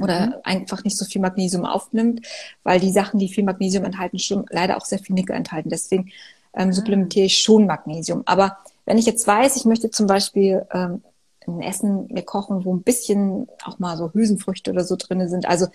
[0.00, 0.34] oder mhm.
[0.44, 2.26] einfach nicht so viel Magnesium aufnimmt,
[2.62, 5.70] weil die Sachen, die viel Magnesium enthalten, schon leider auch sehr viel Nickel enthalten.
[5.70, 6.10] Deswegen
[6.54, 6.72] ähm, ah.
[6.72, 8.22] supplementiere ich schon Magnesium.
[8.26, 11.02] Aber wenn ich jetzt weiß, ich möchte zum Beispiel ähm,
[11.46, 15.46] ein Essen mir kochen, wo ein bisschen auch mal so Hülsenfrüchte oder so drinne sind,
[15.46, 15.66] also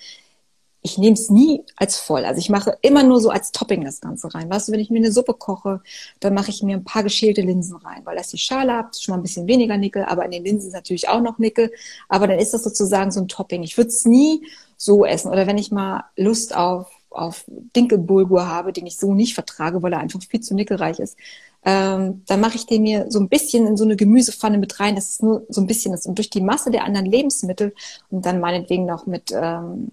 [0.85, 2.25] ich nehme es nie als voll.
[2.25, 4.51] Also ich mache immer nur so als Topping das Ganze rein.
[4.51, 5.81] Weißt du, wenn ich mir eine Suppe koche,
[6.19, 9.13] dann mache ich mir ein paar geschälte Linsen rein, weil das die Schale hat, schon
[9.13, 11.71] mal ein bisschen weniger Nickel, aber in den Linsen ist natürlich auch noch Nickel.
[12.07, 13.63] Aber dann ist das sozusagen so ein Topping.
[13.63, 14.45] Ich würde es nie
[14.77, 15.31] so essen.
[15.31, 19.93] Oder wenn ich mal Lust auf, auf Dinkelbulgur habe, den ich so nicht vertrage, weil
[19.93, 21.17] er einfach viel zu nickelreich ist,
[21.63, 24.93] ähm, dann mache ich den mir so ein bisschen in so eine Gemüsepfanne mit rein,
[24.93, 26.05] dass es nur so ein bisschen ist.
[26.05, 27.73] Und durch die Masse der anderen Lebensmittel
[28.11, 29.89] und dann meinetwegen noch mit ähm,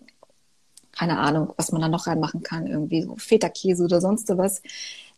[1.02, 4.62] keine Ahnung, was man da noch reinmachen kann, irgendwie so Feta-Käse oder sonst was,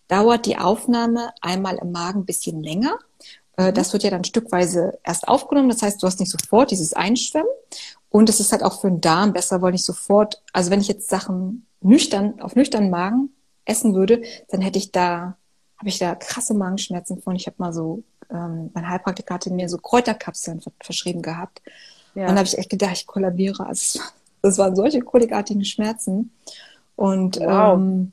[0.09, 2.99] dauert die Aufnahme einmal im Magen ein bisschen länger.
[3.59, 5.69] Äh, das wird ja dann stückweise erst aufgenommen.
[5.69, 7.51] Das heißt, du hast nicht sofort dieses Einschwemmen.
[8.09, 10.89] Und es ist halt auch für den Darm besser, weil nicht sofort, also wenn ich
[10.89, 13.29] jetzt Sachen nüchtern, auf nüchternen Magen
[13.67, 15.37] essen würde, dann hätte ich da,
[15.77, 17.37] habe ich da krasse Magenschmerzen von.
[17.37, 21.61] Ich habe mal so, ähm, mein Heilpraktiker hatte mir so Kräuterkapseln verschrieben gehabt.
[22.15, 22.23] Ja.
[22.23, 23.67] Und dann habe ich echt gedacht, ich kollabiere.
[23.67, 24.01] Also
[24.45, 26.31] das waren solche kolikartigen Schmerzen.
[26.97, 27.79] Und wow.
[27.79, 28.13] ähm,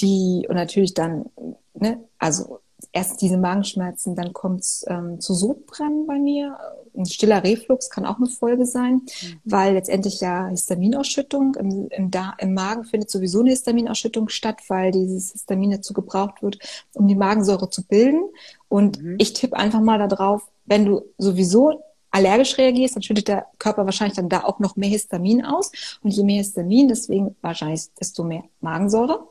[0.00, 1.26] die, und natürlich dann,
[1.74, 2.60] ne, also
[2.92, 6.56] erst diese Magenschmerzen, dann kommt es ähm, zu Sodbrennen bei mir.
[6.96, 9.40] Ein stiller Reflux kann auch eine Folge sein, mhm.
[9.44, 14.92] weil letztendlich ja Histaminausschüttung im, im, da im Magen findet sowieso eine Histaminausschüttung statt, weil
[14.92, 16.58] dieses Histamin dazu gebraucht wird,
[16.94, 18.22] um die Magensäure zu bilden.
[18.70, 19.16] Und mhm.
[19.18, 24.16] ich tippe einfach mal darauf, wenn du sowieso allergisch reagierst, dann schüttet der Körper wahrscheinlich
[24.16, 25.72] dann da auch noch mehr Histamin aus.
[26.02, 29.28] Und je mehr Histamin, deswegen wahrscheinlich desto mehr Magensäure.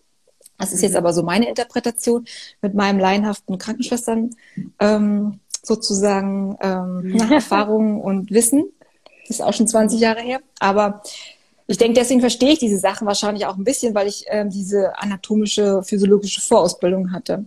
[0.57, 0.97] Das ist jetzt mhm.
[0.97, 2.25] aber so meine Interpretation
[2.61, 4.35] mit meinem laienhaften Krankenschwestern
[4.79, 8.65] ähm, sozusagen ähm, nach Erfahrungen und Wissen.
[9.27, 10.39] Das ist auch schon 20 Jahre her.
[10.59, 11.01] Aber
[11.67, 14.97] ich denke, deswegen verstehe ich diese Sachen wahrscheinlich auch ein bisschen, weil ich ähm, diese
[14.97, 17.45] anatomische, physiologische Vorausbildung hatte.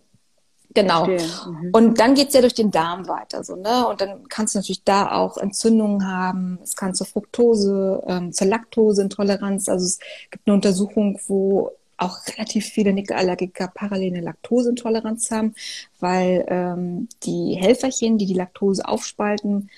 [0.74, 1.06] Genau.
[1.06, 1.70] Mhm.
[1.72, 3.88] Und dann geht's ja durch den Darm weiter, so, ne?
[3.88, 6.59] Und dann kannst du natürlich da auch Entzündungen haben.
[6.62, 9.68] Es kann zur Fructose, ähm, zur Laktoseintoleranz.
[9.68, 9.98] Also es
[10.30, 15.54] gibt eine Untersuchung, wo auch relativ viele Nickelallergiker parallel eine Laktoseintoleranz haben,
[15.98, 19.71] weil ähm, die Helferchen, die die Laktose aufspalten,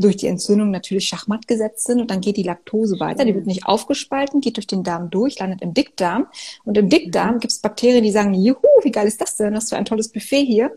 [0.00, 3.24] durch die Entzündung natürlich schachmatt gesetzt sind und dann geht die Laktose weiter.
[3.24, 6.26] Die wird nicht aufgespalten, geht durch den Darm durch, landet im Dickdarm.
[6.64, 7.40] Und im Dickdarm mhm.
[7.40, 9.54] gibt es Bakterien, die sagen, juhu, wie geil ist das denn?
[9.54, 10.70] Das ist für ein tolles Buffet hier.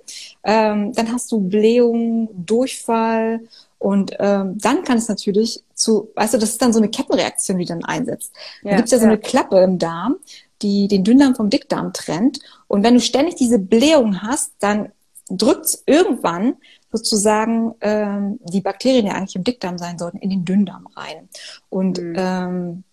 [0.43, 3.41] Ähm, dann hast du Blähung, Durchfall
[3.78, 7.57] Und ähm, dann kann es natürlich zu, weißt du, das ist dann so eine Kettenreaktion,
[7.57, 8.34] die dann einsetzt.
[8.63, 9.11] Ja, da gibt's ja so ja.
[9.11, 10.17] eine Klappe im Darm,
[10.61, 12.39] die den Dünndarm vom Dickdarm trennt.
[12.67, 14.91] Und wenn du ständig diese Blähung hast, dann
[15.30, 16.55] drückt irgendwann
[16.92, 21.30] sozusagen ähm, die Bakterien, die eigentlich im Dickdarm sein sollten, in den Dünndarm rein.
[21.70, 22.16] Und mhm.
[22.18, 22.84] ähm,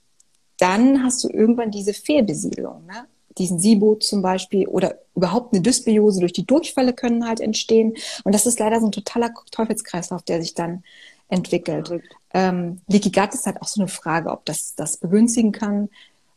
[0.58, 3.06] dann hast du irgendwann diese Fehlbesiedlung, ne?
[3.38, 7.94] diesen SIBO zum Beispiel oder überhaupt eine Dysbiose durch die Durchfälle können halt entstehen.
[8.24, 10.82] Und das ist leider so ein totaler Teufelskreislauf, der sich dann
[11.28, 12.02] entwickelt.
[12.34, 15.88] Ähm, Leaky Gut ist halt auch so eine Frage, ob das das begünstigen kann.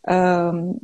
[0.06, 0.82] Ähm,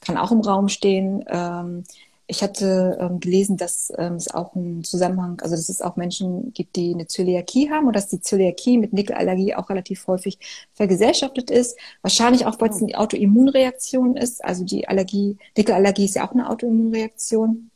[0.00, 1.24] kann auch im Raum stehen.
[1.28, 1.84] Ähm,
[2.32, 6.54] ich hatte ähm, gelesen, dass ähm, es auch einen Zusammenhang, also dass es auch Menschen
[6.54, 10.38] gibt, die eine Zöliakie haben und dass die Zöliakie mit Nickelallergie auch relativ häufig
[10.72, 11.78] vergesellschaftet ist.
[12.00, 14.42] Wahrscheinlich auch, weil es eine Autoimmunreaktion ist.
[14.42, 17.70] Also die Allergie, Nickelallergie ist ja auch eine Autoimmunreaktion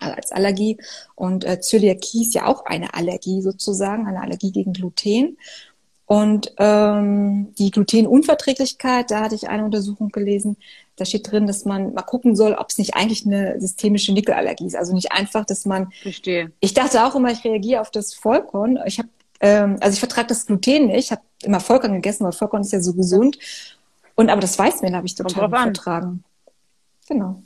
[0.00, 0.78] äh, als Allergie
[1.14, 5.36] und äh, Zöliakie ist ja auch eine Allergie sozusagen, eine Allergie gegen Gluten.
[6.06, 10.56] Und ähm, die Glutenunverträglichkeit, da hatte ich eine Untersuchung gelesen,
[10.98, 14.66] da steht drin, dass man mal gucken soll, ob es nicht eigentlich eine systemische Nickelallergie
[14.66, 14.76] ist.
[14.76, 15.90] Also nicht einfach, dass man.
[16.02, 16.52] Verstehe.
[16.60, 18.78] Ich dachte auch immer, ich reagiere auf das Vollkorn.
[18.86, 19.08] Ich habe,
[19.40, 21.04] ähm, also ich vertrage das Gluten nicht.
[21.06, 23.38] Ich habe immer Vollkorn gegessen, weil Vollkorn ist ja so gesund.
[24.16, 26.24] Und aber das Weißmehl habe ich total vertragen.
[27.08, 27.42] Genau.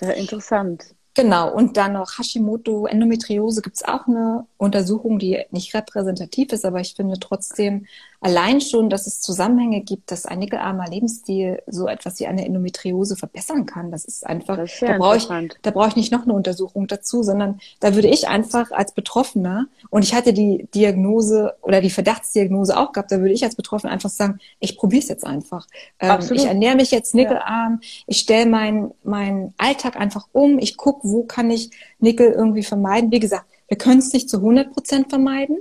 [0.00, 0.94] Ja, interessant.
[1.14, 6.80] Genau, und dann noch Hashimoto, Endometriose gibt's auch eine Untersuchung, die nicht repräsentativ ist, aber
[6.80, 7.86] ich finde trotzdem
[8.22, 13.16] allein schon, dass es Zusammenhänge gibt, dass ein nickelarmer Lebensstil so etwas wie eine Endometriose
[13.16, 13.90] verbessern kann.
[13.90, 15.28] Das ist einfach, das ist da brauche ich,
[15.62, 19.66] da brauche ich nicht noch eine Untersuchung dazu, sondern da würde ich einfach als Betroffener,
[19.90, 23.92] und ich hatte die Diagnose oder die Verdachtsdiagnose auch gehabt, da würde ich als Betroffener
[23.92, 25.66] einfach sagen, ich probiere es jetzt einfach.
[25.98, 27.88] Ähm, ich ernähre mich jetzt nickelarm, ja.
[28.06, 33.10] ich stelle meinen mein Alltag einfach um, ich gucke, wo kann ich Nickel irgendwie vermeiden.
[33.10, 35.58] Wie gesagt, wir können es nicht zu 100 Prozent vermeiden.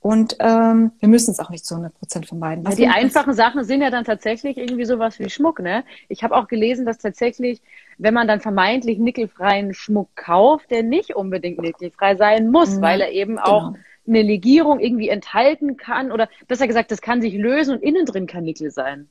[0.00, 2.64] Und ähm, wir müssen es auch nicht zu 100 Prozent vermeiden.
[2.64, 5.58] Ja, die einfachen Sachen sind ja dann tatsächlich irgendwie sowas wie Schmuck.
[5.58, 5.84] Ne?
[6.08, 7.60] Ich habe auch gelesen, dass tatsächlich,
[7.98, 13.00] wenn man dann vermeintlich nickelfreien Schmuck kauft, der nicht unbedingt nickelfrei sein muss, ja, weil
[13.00, 13.44] er eben genau.
[13.44, 13.72] auch
[14.06, 16.12] eine Legierung irgendwie enthalten kann.
[16.12, 19.08] Oder besser gesagt, das kann sich lösen und innen drin kann Nickel sein.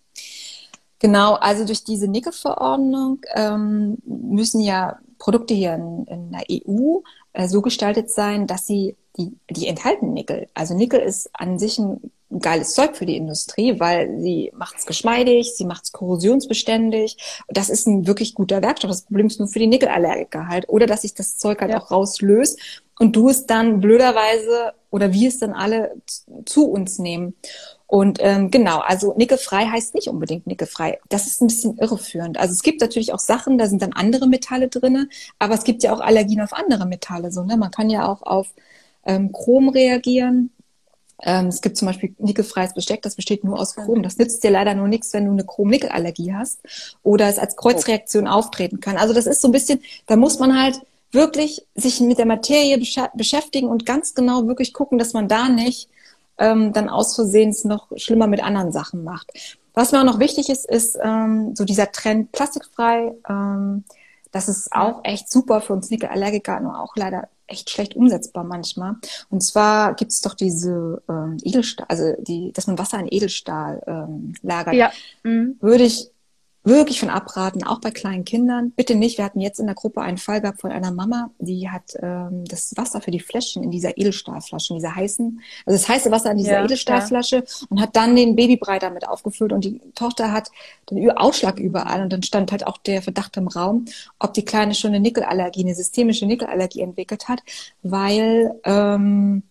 [0.99, 7.01] Genau, also durch diese Nickelverordnung ähm, müssen ja Produkte hier in, in der EU
[7.33, 10.47] äh, so gestaltet sein, dass sie die, die enthalten Nickel.
[10.53, 14.85] Also Nickel ist an sich ein geiles Zeug für die Industrie, weil sie macht es
[14.85, 17.17] geschmeidig, sie macht es korrosionsbeständig.
[17.47, 18.91] Das ist ein wirklich guter Werkstoff.
[18.91, 20.67] Das Problem ist nur für die Nickelallergiker halt.
[20.69, 21.81] Oder dass sich das Zeug halt ja.
[21.81, 22.59] auch rauslöst
[22.99, 25.95] und du es dann blöderweise oder wir es dann alle
[26.45, 27.35] zu uns nehmen.
[27.85, 30.99] Und ähm, genau, also nickelfrei heißt nicht unbedingt nickelfrei.
[31.07, 32.37] Das ist ein bisschen irreführend.
[32.37, 35.07] Also es gibt natürlich auch Sachen, da sind dann andere Metalle drinne,
[35.39, 37.31] aber es gibt ja auch Allergien auf andere Metalle.
[37.31, 37.55] So, ne?
[37.55, 38.47] Man kann ja auch auf
[39.07, 40.51] ähm, Chrom reagieren.
[41.23, 44.03] Ähm, es gibt zum Beispiel nickelfreies Besteck, das besteht nur aus Chrom.
[44.03, 46.59] Das nützt dir leider nur nichts, wenn du eine Chrom-Nickel-Allergie hast
[47.01, 48.97] oder es als Kreuzreaktion auftreten kann.
[48.97, 50.79] Also das ist so ein bisschen, da muss man halt
[51.11, 52.77] wirklich sich mit der Materie
[53.15, 55.89] beschäftigen und ganz genau wirklich gucken, dass man da nicht
[56.37, 59.31] ähm, dann aus Versehen es noch schlimmer mit anderen Sachen macht.
[59.73, 63.13] Was mir auch noch wichtig ist, ist ähm, so dieser Trend plastikfrei.
[63.27, 63.85] Ähm,
[64.31, 68.95] das ist auch echt super für uns Nickelallergiker, nur auch leider echt schlecht umsetzbar manchmal.
[69.29, 73.81] Und zwar gibt es doch diese ähm, Edelstahl, also die, dass man Wasser in Edelstahl
[73.87, 74.75] ähm, lagert.
[74.75, 74.91] Ja.
[75.23, 75.57] Mhm.
[75.59, 76.11] Würde ich
[76.67, 78.71] wirklich von abraten, auch bei kleinen Kindern.
[78.71, 79.17] Bitte nicht.
[79.17, 82.45] Wir hatten jetzt in der Gruppe einen Fall gehabt von einer Mama, die hat ähm,
[82.45, 86.31] das Wasser für die Fläschchen in dieser Edelstahlflasche, in dieser heißen, also das heiße Wasser
[86.31, 87.67] in dieser ja, Edelstahlflasche ja.
[87.69, 90.51] und hat dann den Babybrei damit aufgefüllt und die Tochter hat
[90.89, 93.85] den Ausschlag überall und dann stand halt auch der Verdacht im Raum,
[94.19, 97.41] ob die Kleine schon eine Nickelallergie, eine systemische Nickelallergie entwickelt hat,
[97.81, 99.43] weil ähm,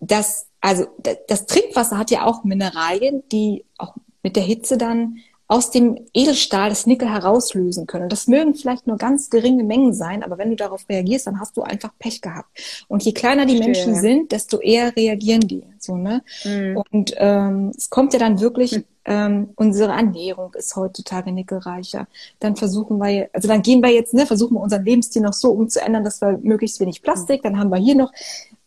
[0.00, 0.86] das, also
[1.28, 5.18] das Trinkwasser hat ja auch Mineralien, die auch mit der Hitze dann
[5.52, 8.08] aus dem Edelstahl das Nickel herauslösen können.
[8.08, 11.58] das mögen vielleicht nur ganz geringe Mengen sein, aber wenn du darauf reagierst, dann hast
[11.58, 12.48] du einfach Pech gehabt.
[12.88, 13.86] Und je kleiner die Verstehe.
[13.86, 15.62] Menschen sind, desto eher reagieren die.
[15.78, 16.22] So, ne?
[16.44, 16.82] Mhm.
[16.90, 18.84] Und ähm, es kommt ja dann wirklich, mhm.
[19.04, 22.06] ähm, unsere Ernährung ist heutzutage nickelreicher.
[22.40, 25.50] Dann versuchen wir, also dann gehen wir jetzt, ne, versuchen wir unseren Lebensstil noch so
[25.50, 27.48] umzuändern, dass wir möglichst wenig Plastik, mhm.
[27.48, 28.10] dann haben wir hier noch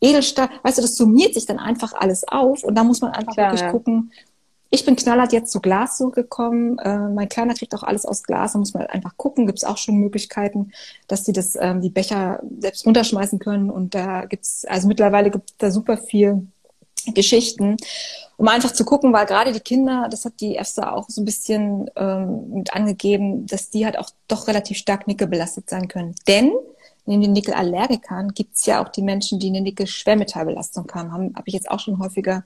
[0.02, 0.50] Edelstahl.
[0.62, 3.48] Weißt du, das summiert sich dann einfach alles auf und da muss man einfach Klar,
[3.48, 3.72] wirklich ja.
[3.72, 4.12] gucken,
[4.76, 6.78] ich bin knallhart jetzt zu Glas gekommen.
[6.80, 8.54] Äh, mein Kleiner kriegt auch alles aus Glas.
[8.54, 9.48] Da muss man halt einfach gucken.
[9.48, 10.72] Gibt es auch schon Möglichkeiten,
[11.08, 13.70] dass sie das, ähm, die Becher selbst runterschmeißen können.
[13.70, 16.48] Und da gibt's also mittlerweile gibt da super viel
[17.14, 17.78] Geschichten,
[18.38, 21.26] um einfach zu gucken, weil gerade die Kinder, das hat die EFSA auch so ein
[21.26, 26.16] bisschen ähm, mit angegeben, dass die halt auch doch relativ stark nickelbelastet sein können.
[26.28, 26.52] Denn
[27.06, 31.14] neben den Nickelallergikern gibt es ja auch die Menschen, die eine Nickel-Schwermetallbelastung haben.
[31.14, 32.44] Habe hab ich jetzt auch schon häufiger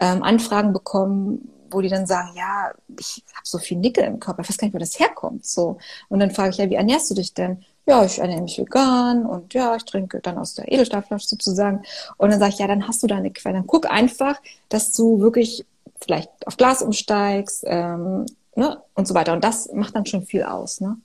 [0.00, 4.42] ähm, Anfragen bekommen, wo die dann sagen, ja, ich habe so viel Nickel im Körper,
[4.42, 5.44] ich weiß gar nicht, wo das herkommt.
[5.44, 5.78] So.
[6.08, 7.64] Und dann frage ich ja, wie ernährst du dich denn?
[7.86, 11.82] Ja, ich ernähre mich vegan und ja, ich trinke dann aus der Edelstahlflasche sozusagen.
[12.16, 13.56] Und dann sage ich, ja, dann hast du da eine Quelle.
[13.56, 14.40] Dann guck einfach,
[14.70, 15.66] dass du wirklich
[16.00, 18.24] vielleicht auf Glas umsteigst ähm,
[18.54, 18.80] ne?
[18.94, 19.34] und so weiter.
[19.34, 20.80] Und das macht dann schon viel aus.
[20.80, 20.96] Ne?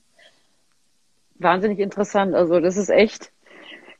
[1.36, 2.34] Wahnsinnig interessant.
[2.34, 3.32] Also das ist echt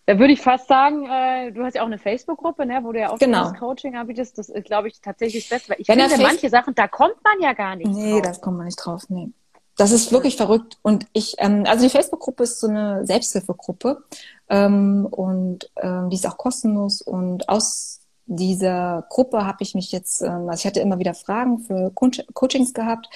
[0.10, 3.00] da würde ich fast sagen, äh, du hast ja auch eine Facebook-Gruppe, ne, wo du
[3.00, 3.44] ja auch genau.
[3.44, 4.40] das Coaching anbietest.
[4.40, 5.70] Das ist, glaube ich, tatsächlich das Beste.
[5.70, 8.14] Weil ich Wenn finde, manche Sachen, da kommt man ja gar nicht nee, drauf.
[8.16, 9.04] Nee, das kommt man nicht drauf.
[9.10, 9.30] Nee.
[9.78, 10.80] Das ist wirklich verrückt.
[10.82, 14.04] Und ich, ähm, also die Facebook-Gruppe ist so eine Selbsthilfegruppe
[14.50, 17.04] ähm, und ähm, die ist auch kostenlos.
[17.04, 21.60] Und aus dieser Gruppe habe ich mich jetzt, ähm, also ich hatte immer wieder Fragen
[21.60, 23.08] für Co Coachings gehabt.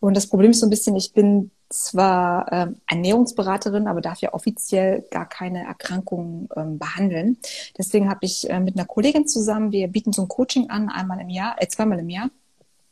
[0.00, 4.32] Und das Problem ist so ein bisschen, ich bin zwar ähm, Ernährungsberaterin, aber darf ja
[4.32, 7.38] offiziell gar keine Erkrankungen ähm, behandeln.
[7.76, 11.20] Deswegen habe ich äh, mit einer Kollegin zusammen, wir bieten so ein Coaching an, einmal
[11.20, 12.30] im Jahr, äh, zweimal im Jahr.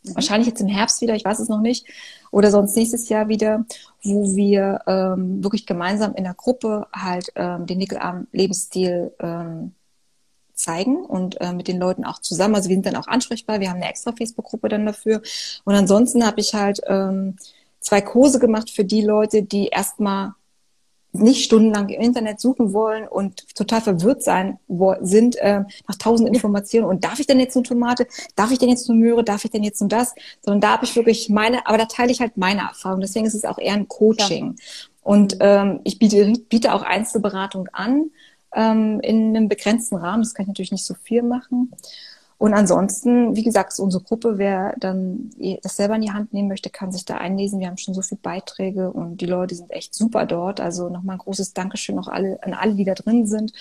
[0.03, 0.15] Mhm.
[0.15, 1.87] Wahrscheinlich jetzt im Herbst wieder, ich weiß es noch nicht,
[2.31, 3.65] oder sonst nächstes Jahr wieder,
[4.03, 9.73] wo wir ähm, wirklich gemeinsam in der Gruppe halt ähm, den nickelarmen Lebensstil ähm,
[10.53, 12.55] zeigen und äh, mit den Leuten auch zusammen.
[12.55, 13.61] Also wir sind dann auch ansprechbar.
[13.61, 15.23] Wir haben eine extra Facebook-Gruppe dann dafür.
[15.65, 17.37] Und ansonsten habe ich halt ähm,
[17.87, 20.33] zwei Kurse gemacht für die Leute, die erstmal
[21.13, 24.59] nicht stundenlang im Internet suchen wollen und total verwirrt sein
[25.01, 26.85] sind äh, nach tausend Informationen.
[26.85, 28.07] Und darf ich denn jetzt eine Tomate?
[28.35, 29.23] Darf ich denn jetzt eine Möhre?
[29.25, 30.15] Darf ich denn jetzt und das?
[30.43, 33.01] Sondern da habe ich wirklich meine, aber da teile ich halt meine Erfahrung.
[33.01, 34.57] Deswegen ist es auch eher ein Coaching.
[34.59, 34.65] Ja.
[35.03, 38.11] Und ähm, ich biete, biete auch Einzelberatung an
[38.53, 40.25] ähm, in einem begrenzten Rahmen.
[40.25, 41.73] Das kann ich natürlich nicht so viel machen.
[42.39, 45.31] Und ansonsten, wie gesagt, ist unsere Gruppe, wer dann
[45.63, 47.61] das selber in die Hand nehmen möchte, kann sich da einlesen.
[47.61, 50.61] Wir haben schon so viele Beiträge und die Leute sind echt super dort.
[50.61, 53.53] Also nochmal ein großes Dankeschön auch alle, an alle, die da drin sind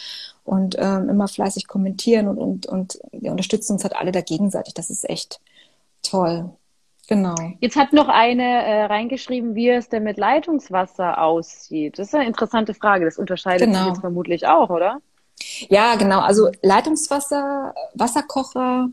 [0.43, 4.73] und ähm, immer fleißig kommentieren und, und, und wir unterstützen uns halt alle da gegenseitig.
[4.73, 5.39] Das ist echt
[6.03, 6.51] toll.
[7.07, 7.35] Genau.
[7.59, 11.99] Jetzt hat noch eine äh, reingeschrieben, wie es denn mit Leitungswasser aussieht.
[11.99, 13.05] Das ist eine interessante Frage.
[13.05, 13.79] Das unterscheidet genau.
[13.79, 15.01] sich jetzt vermutlich auch, oder?
[15.69, 16.19] Ja, genau.
[16.19, 18.89] Also Leitungswasser, Wasserkocher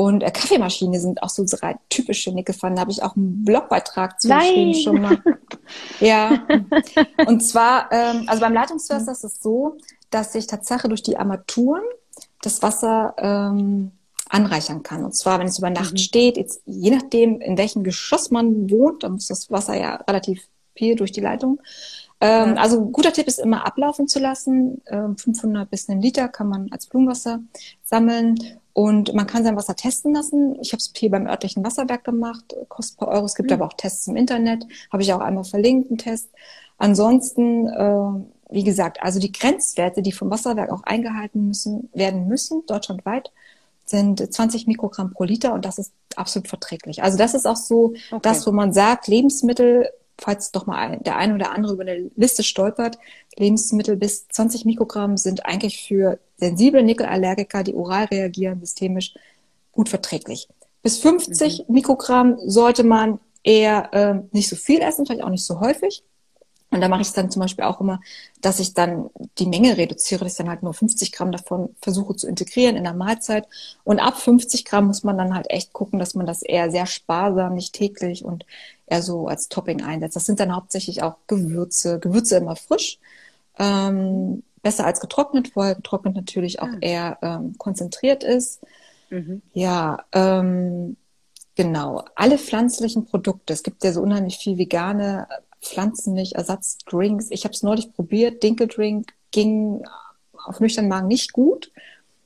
[0.00, 2.76] und äh, Kaffeemaschine sind auch so drei typische Nickelpfannen.
[2.76, 5.22] Da habe ich auch einen Blogbeitrag zugeschrieben schon mal.
[6.00, 6.42] ja.
[7.26, 9.76] Und zwar, ähm, also beim Leitungswasser ist es so,
[10.08, 11.82] dass sich Tatsache durch die Armaturen
[12.40, 13.92] das Wasser ähm,
[14.30, 15.04] anreichern kann.
[15.04, 15.98] Und zwar, wenn es über Nacht mhm.
[15.98, 20.48] steht, jetzt, je nachdem, in welchem Geschoss man wohnt, dann muss das Wasser ja relativ
[20.74, 21.60] viel durch die Leitung.
[22.20, 22.62] Ähm, ja.
[22.62, 24.82] Also guter Tipp ist immer ablaufen zu lassen.
[24.86, 27.40] Ähm, 500 bis einen Liter kann man als Blumenwasser
[27.82, 28.38] sammeln.
[28.72, 30.56] Und man kann sein Wasser testen lassen.
[30.60, 33.24] Ich habe es hier beim örtlichen Wasserwerk gemacht, kostet paar Euro.
[33.24, 33.54] Es gibt mhm.
[33.54, 34.66] aber auch Tests im Internet.
[34.92, 36.28] Habe ich auch einmal verlinkt, einen Test.
[36.78, 42.64] Ansonsten, äh, wie gesagt, also die Grenzwerte, die vom Wasserwerk auch eingehalten müssen, werden müssen,
[42.66, 43.32] deutschlandweit,
[43.84, 47.02] sind 20 Mikrogramm pro Liter und das ist absolut verträglich.
[47.02, 48.20] Also das ist auch so okay.
[48.22, 49.90] das, wo man sagt, Lebensmittel
[50.20, 52.98] falls doch mal der eine oder andere über eine Liste stolpert,
[53.36, 59.14] Lebensmittel bis 20 Mikrogramm sind eigentlich für sensible Nickelallergiker, die oral reagieren, systemisch
[59.72, 60.48] gut verträglich.
[60.82, 61.74] Bis 50 mhm.
[61.74, 66.02] Mikrogramm sollte man eher äh, nicht so viel essen, vielleicht auch nicht so häufig.
[66.72, 68.00] Und da mache ich es dann zum Beispiel auch immer,
[68.40, 72.14] dass ich dann die Menge reduziere, dass ich dann halt nur 50 Gramm davon versuche
[72.14, 73.48] zu integrieren in der Mahlzeit.
[73.82, 76.86] Und ab 50 Gramm muss man dann halt echt gucken, dass man das eher sehr
[76.86, 78.46] sparsam, nicht täglich und
[78.90, 80.16] eher so als Topping einsetzt.
[80.16, 82.98] Das sind dann hauptsächlich auch Gewürze, Gewürze immer frisch.
[83.58, 86.78] Ähm, besser als getrocknet, weil getrocknet natürlich auch ah.
[86.80, 88.60] eher ähm, konzentriert ist.
[89.10, 89.42] Mhm.
[89.52, 90.96] Ja, ähm,
[91.54, 92.04] genau.
[92.14, 93.52] Alle pflanzlichen Produkte.
[93.52, 95.26] Es gibt ja so unheimlich viel vegane
[95.62, 97.30] Pflanzenmilch, Ersatzdrinks.
[97.30, 98.42] Ich habe es neulich probiert.
[98.42, 99.82] Dinkeldrink ging
[100.32, 101.70] auf nüchternen Magen nicht gut.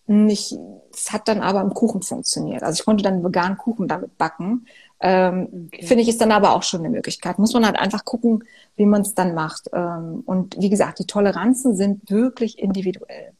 [0.07, 0.57] Nicht,
[0.93, 2.63] es hat dann aber im Kuchen funktioniert.
[2.63, 4.67] Also ich konnte dann veganen Kuchen damit backen.
[5.07, 5.85] Ähm, okay.
[5.85, 7.39] Finde ich ist dann aber auch schon eine Möglichkeit.
[7.39, 8.45] Muss man halt einfach gucken,
[8.77, 9.69] wie man es dann macht.
[9.75, 13.33] Ähm, und wie gesagt, die Toleranzen sind wirklich individuell.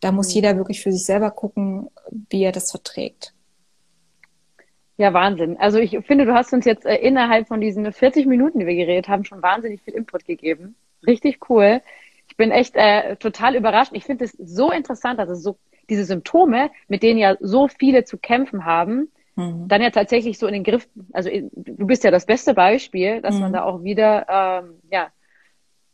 [0.00, 0.34] Da muss mhm.
[0.36, 1.90] jeder wirklich für sich selber gucken,
[2.30, 3.34] wie er das verträgt.
[4.96, 5.58] Ja, Wahnsinn.
[5.58, 8.74] Also ich finde, du hast uns jetzt äh, innerhalb von diesen 40 Minuten, die wir
[8.74, 10.76] geredet haben, schon wahnsinnig viel Input gegeben.
[11.06, 11.82] Richtig cool.
[12.26, 13.92] Ich bin echt äh, total überrascht.
[13.92, 15.58] Ich finde es so interessant, dass es so
[15.90, 19.68] diese Symptome, mit denen ja so viele zu kämpfen haben, mhm.
[19.68, 23.36] dann ja tatsächlich so in den Griff, also du bist ja das beste Beispiel, dass
[23.36, 23.40] mhm.
[23.42, 25.10] man da auch wieder ähm, ja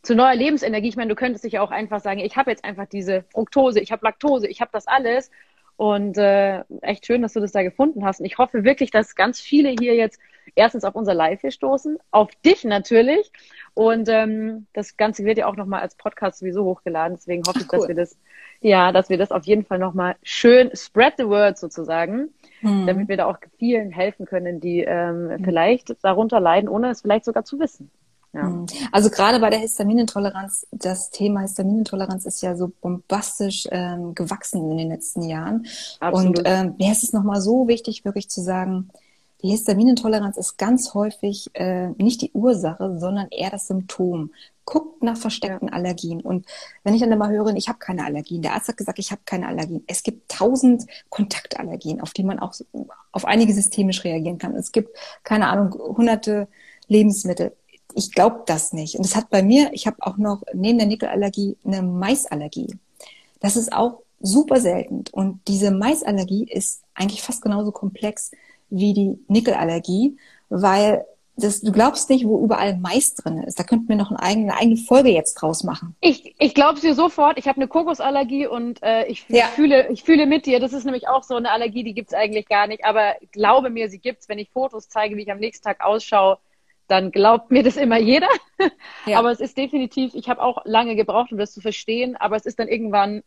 [0.03, 2.64] zu neuer Lebensenergie, ich meine, du könntest dich ja auch einfach sagen, ich habe jetzt
[2.64, 5.30] einfach diese Fructose, ich habe Laktose, ich habe das alles
[5.76, 8.20] Und äh, echt schön, dass du das da gefunden hast.
[8.20, 10.20] Und ich hoffe wirklich, dass ganz viele hier jetzt
[10.54, 13.32] erstens auf unser Live hier stoßen, auf dich natürlich.
[13.74, 17.16] Und ähm, das Ganze wird ja auch nochmal als Podcast sowieso hochgeladen.
[17.16, 17.78] Deswegen hoffe ich, cool.
[17.78, 18.18] dass wir das,
[18.60, 22.28] ja, dass wir das auf jeden Fall nochmal schön spread the word sozusagen,
[22.60, 22.86] hm.
[22.86, 25.44] damit wir da auch vielen helfen können, die ähm, hm.
[25.44, 27.90] vielleicht darunter leiden, ohne es vielleicht sogar zu wissen.
[28.32, 28.46] Ja.
[28.46, 28.66] Hm.
[28.92, 34.78] Also gerade bei der Histaminintoleranz, das Thema Histaminintoleranz ist ja so bombastisch ähm, gewachsen in
[34.78, 35.66] den letzten Jahren.
[36.00, 36.38] Absolut.
[36.38, 38.90] Und ähm, mir ist es nochmal so wichtig, wirklich zu sagen,
[39.42, 44.30] die Histaminintoleranz ist ganz häufig äh, nicht die Ursache, sondern eher das Symptom.
[44.64, 45.74] Guckt nach versteckten ja.
[45.74, 46.20] Allergien.
[46.20, 46.46] Und
[46.84, 49.22] wenn ich dann immer höre, ich habe keine Allergien, der Arzt hat gesagt, ich habe
[49.24, 49.82] keine Allergien.
[49.88, 52.54] Es gibt tausend Kontaktallergien, auf die man auch
[53.10, 54.54] auf einige systemisch reagieren kann.
[54.54, 56.46] Es gibt, keine Ahnung, hunderte
[56.86, 57.52] Lebensmittel
[57.95, 58.97] ich glaube das nicht.
[58.97, 62.74] Und es hat bei mir, ich habe auch noch neben der Nickelallergie eine Maisallergie.
[63.40, 65.05] Das ist auch super selten.
[65.12, 68.30] Und diese Maisallergie ist eigentlich fast genauso komplex
[68.70, 70.16] wie die Nickelallergie,
[70.49, 71.05] weil
[71.36, 73.59] das, du glaubst nicht, wo überall Mais drin ist.
[73.59, 75.97] Da könnten wir noch eine eigene, eine eigene Folge jetzt draus machen.
[76.01, 77.38] Ich, ich glaube es dir sofort.
[77.38, 79.47] Ich habe eine Kokosallergie und äh, ich, ja.
[79.47, 80.61] fühle, ich fühle mit dir.
[80.61, 82.84] Das ist nämlich auch so eine Allergie, die gibt's eigentlich gar nicht.
[82.84, 84.28] Aber glaube mir, sie gibt's.
[84.28, 86.38] Wenn ich Fotos zeige, wie ich am nächsten Tag ausschaue,
[86.93, 88.28] dann glaubt mir das immer jeder.
[89.07, 89.18] Ja.
[89.18, 92.47] Aber es ist definitiv, ich habe auch lange gebraucht, um das zu verstehen, aber es
[92.47, 93.24] ist dann irgendwann,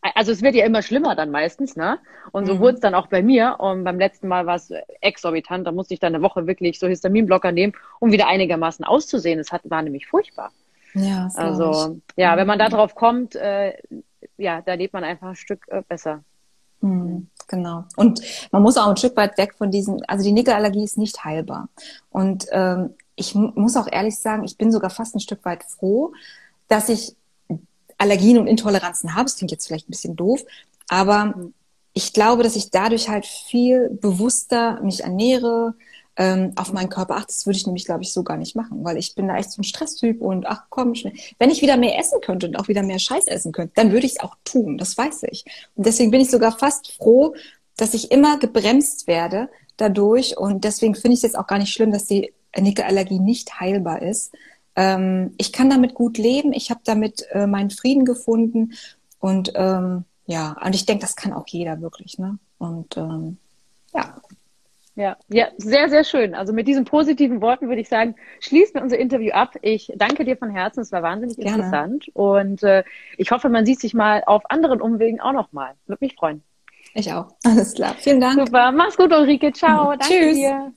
[0.00, 1.98] also es wird ja immer schlimmer dann meistens, ne?
[2.30, 2.58] Und so mhm.
[2.60, 3.56] wurde es dann auch bei mir.
[3.58, 5.66] Und beim letzten Mal war es exorbitant.
[5.66, 9.40] Da musste ich dann eine Woche wirklich so Histaminblocker nehmen, um wieder einigermaßen auszusehen.
[9.40, 10.52] Es hat, war nämlich furchtbar.
[10.94, 13.72] Ja, also ja, wenn man da drauf kommt, äh,
[14.36, 16.22] ja, da lebt man einfach ein Stück äh, besser.
[16.80, 17.28] Mhm.
[17.50, 17.84] Genau.
[17.96, 18.20] Und
[18.52, 21.68] man muss auch ein Stück weit weg von diesem, also die Nickelallergie ist nicht heilbar.
[22.08, 26.12] Und ähm, ich muss auch ehrlich sagen, ich bin sogar fast ein Stück weit froh,
[26.68, 27.16] dass ich
[27.98, 29.24] Allergien und Intoleranzen habe.
[29.24, 30.44] Das klingt jetzt vielleicht ein bisschen doof,
[30.88, 31.34] aber
[31.92, 35.74] ich glaube, dass ich dadurch halt viel bewusster mich ernähre,
[36.20, 37.28] ähm, auf meinen Körper achte.
[37.28, 39.52] Das würde ich nämlich, glaube ich, so gar nicht machen, weil ich bin da echt
[39.52, 41.14] so ein Stresstyp und ach komm, schnell.
[41.38, 44.04] wenn ich wieder mehr essen könnte und auch wieder mehr Scheiß essen könnte, dann würde
[44.04, 45.46] ich es auch tun, das weiß ich.
[45.76, 47.34] Und deswegen bin ich sogar fast froh,
[47.78, 49.48] dass ich immer gebremst werde
[49.78, 53.58] dadurch und deswegen finde ich es jetzt auch gar nicht schlimm, dass die Nickelallergie nicht
[53.58, 54.34] heilbar ist.
[54.76, 58.74] Ähm, ich kann damit gut leben, ich habe damit äh, meinen Frieden gefunden
[59.20, 62.38] und ähm, ja, und ich denke, das kann auch jeder wirklich, ne?
[62.58, 63.38] Und ähm,
[63.94, 64.20] ja.
[65.00, 66.34] Ja, ja, sehr, sehr schön.
[66.34, 69.54] Also mit diesen positiven Worten würde ich sagen, schließen wir unser Interview ab.
[69.62, 71.56] Ich danke dir von Herzen, es war wahnsinnig Gerne.
[71.56, 72.84] interessant und äh,
[73.16, 75.72] ich hoffe, man sieht sich mal auf anderen Umwegen auch nochmal.
[75.86, 76.42] Würde mich freuen.
[76.92, 77.32] Ich auch.
[77.44, 77.94] Alles klar.
[77.98, 78.46] Vielen Dank.
[78.46, 78.72] Super.
[78.72, 79.52] Mach's gut, Ulrike.
[79.54, 79.92] Ciao.
[79.96, 80.34] Danke Tschüss.
[80.36, 80.72] dir.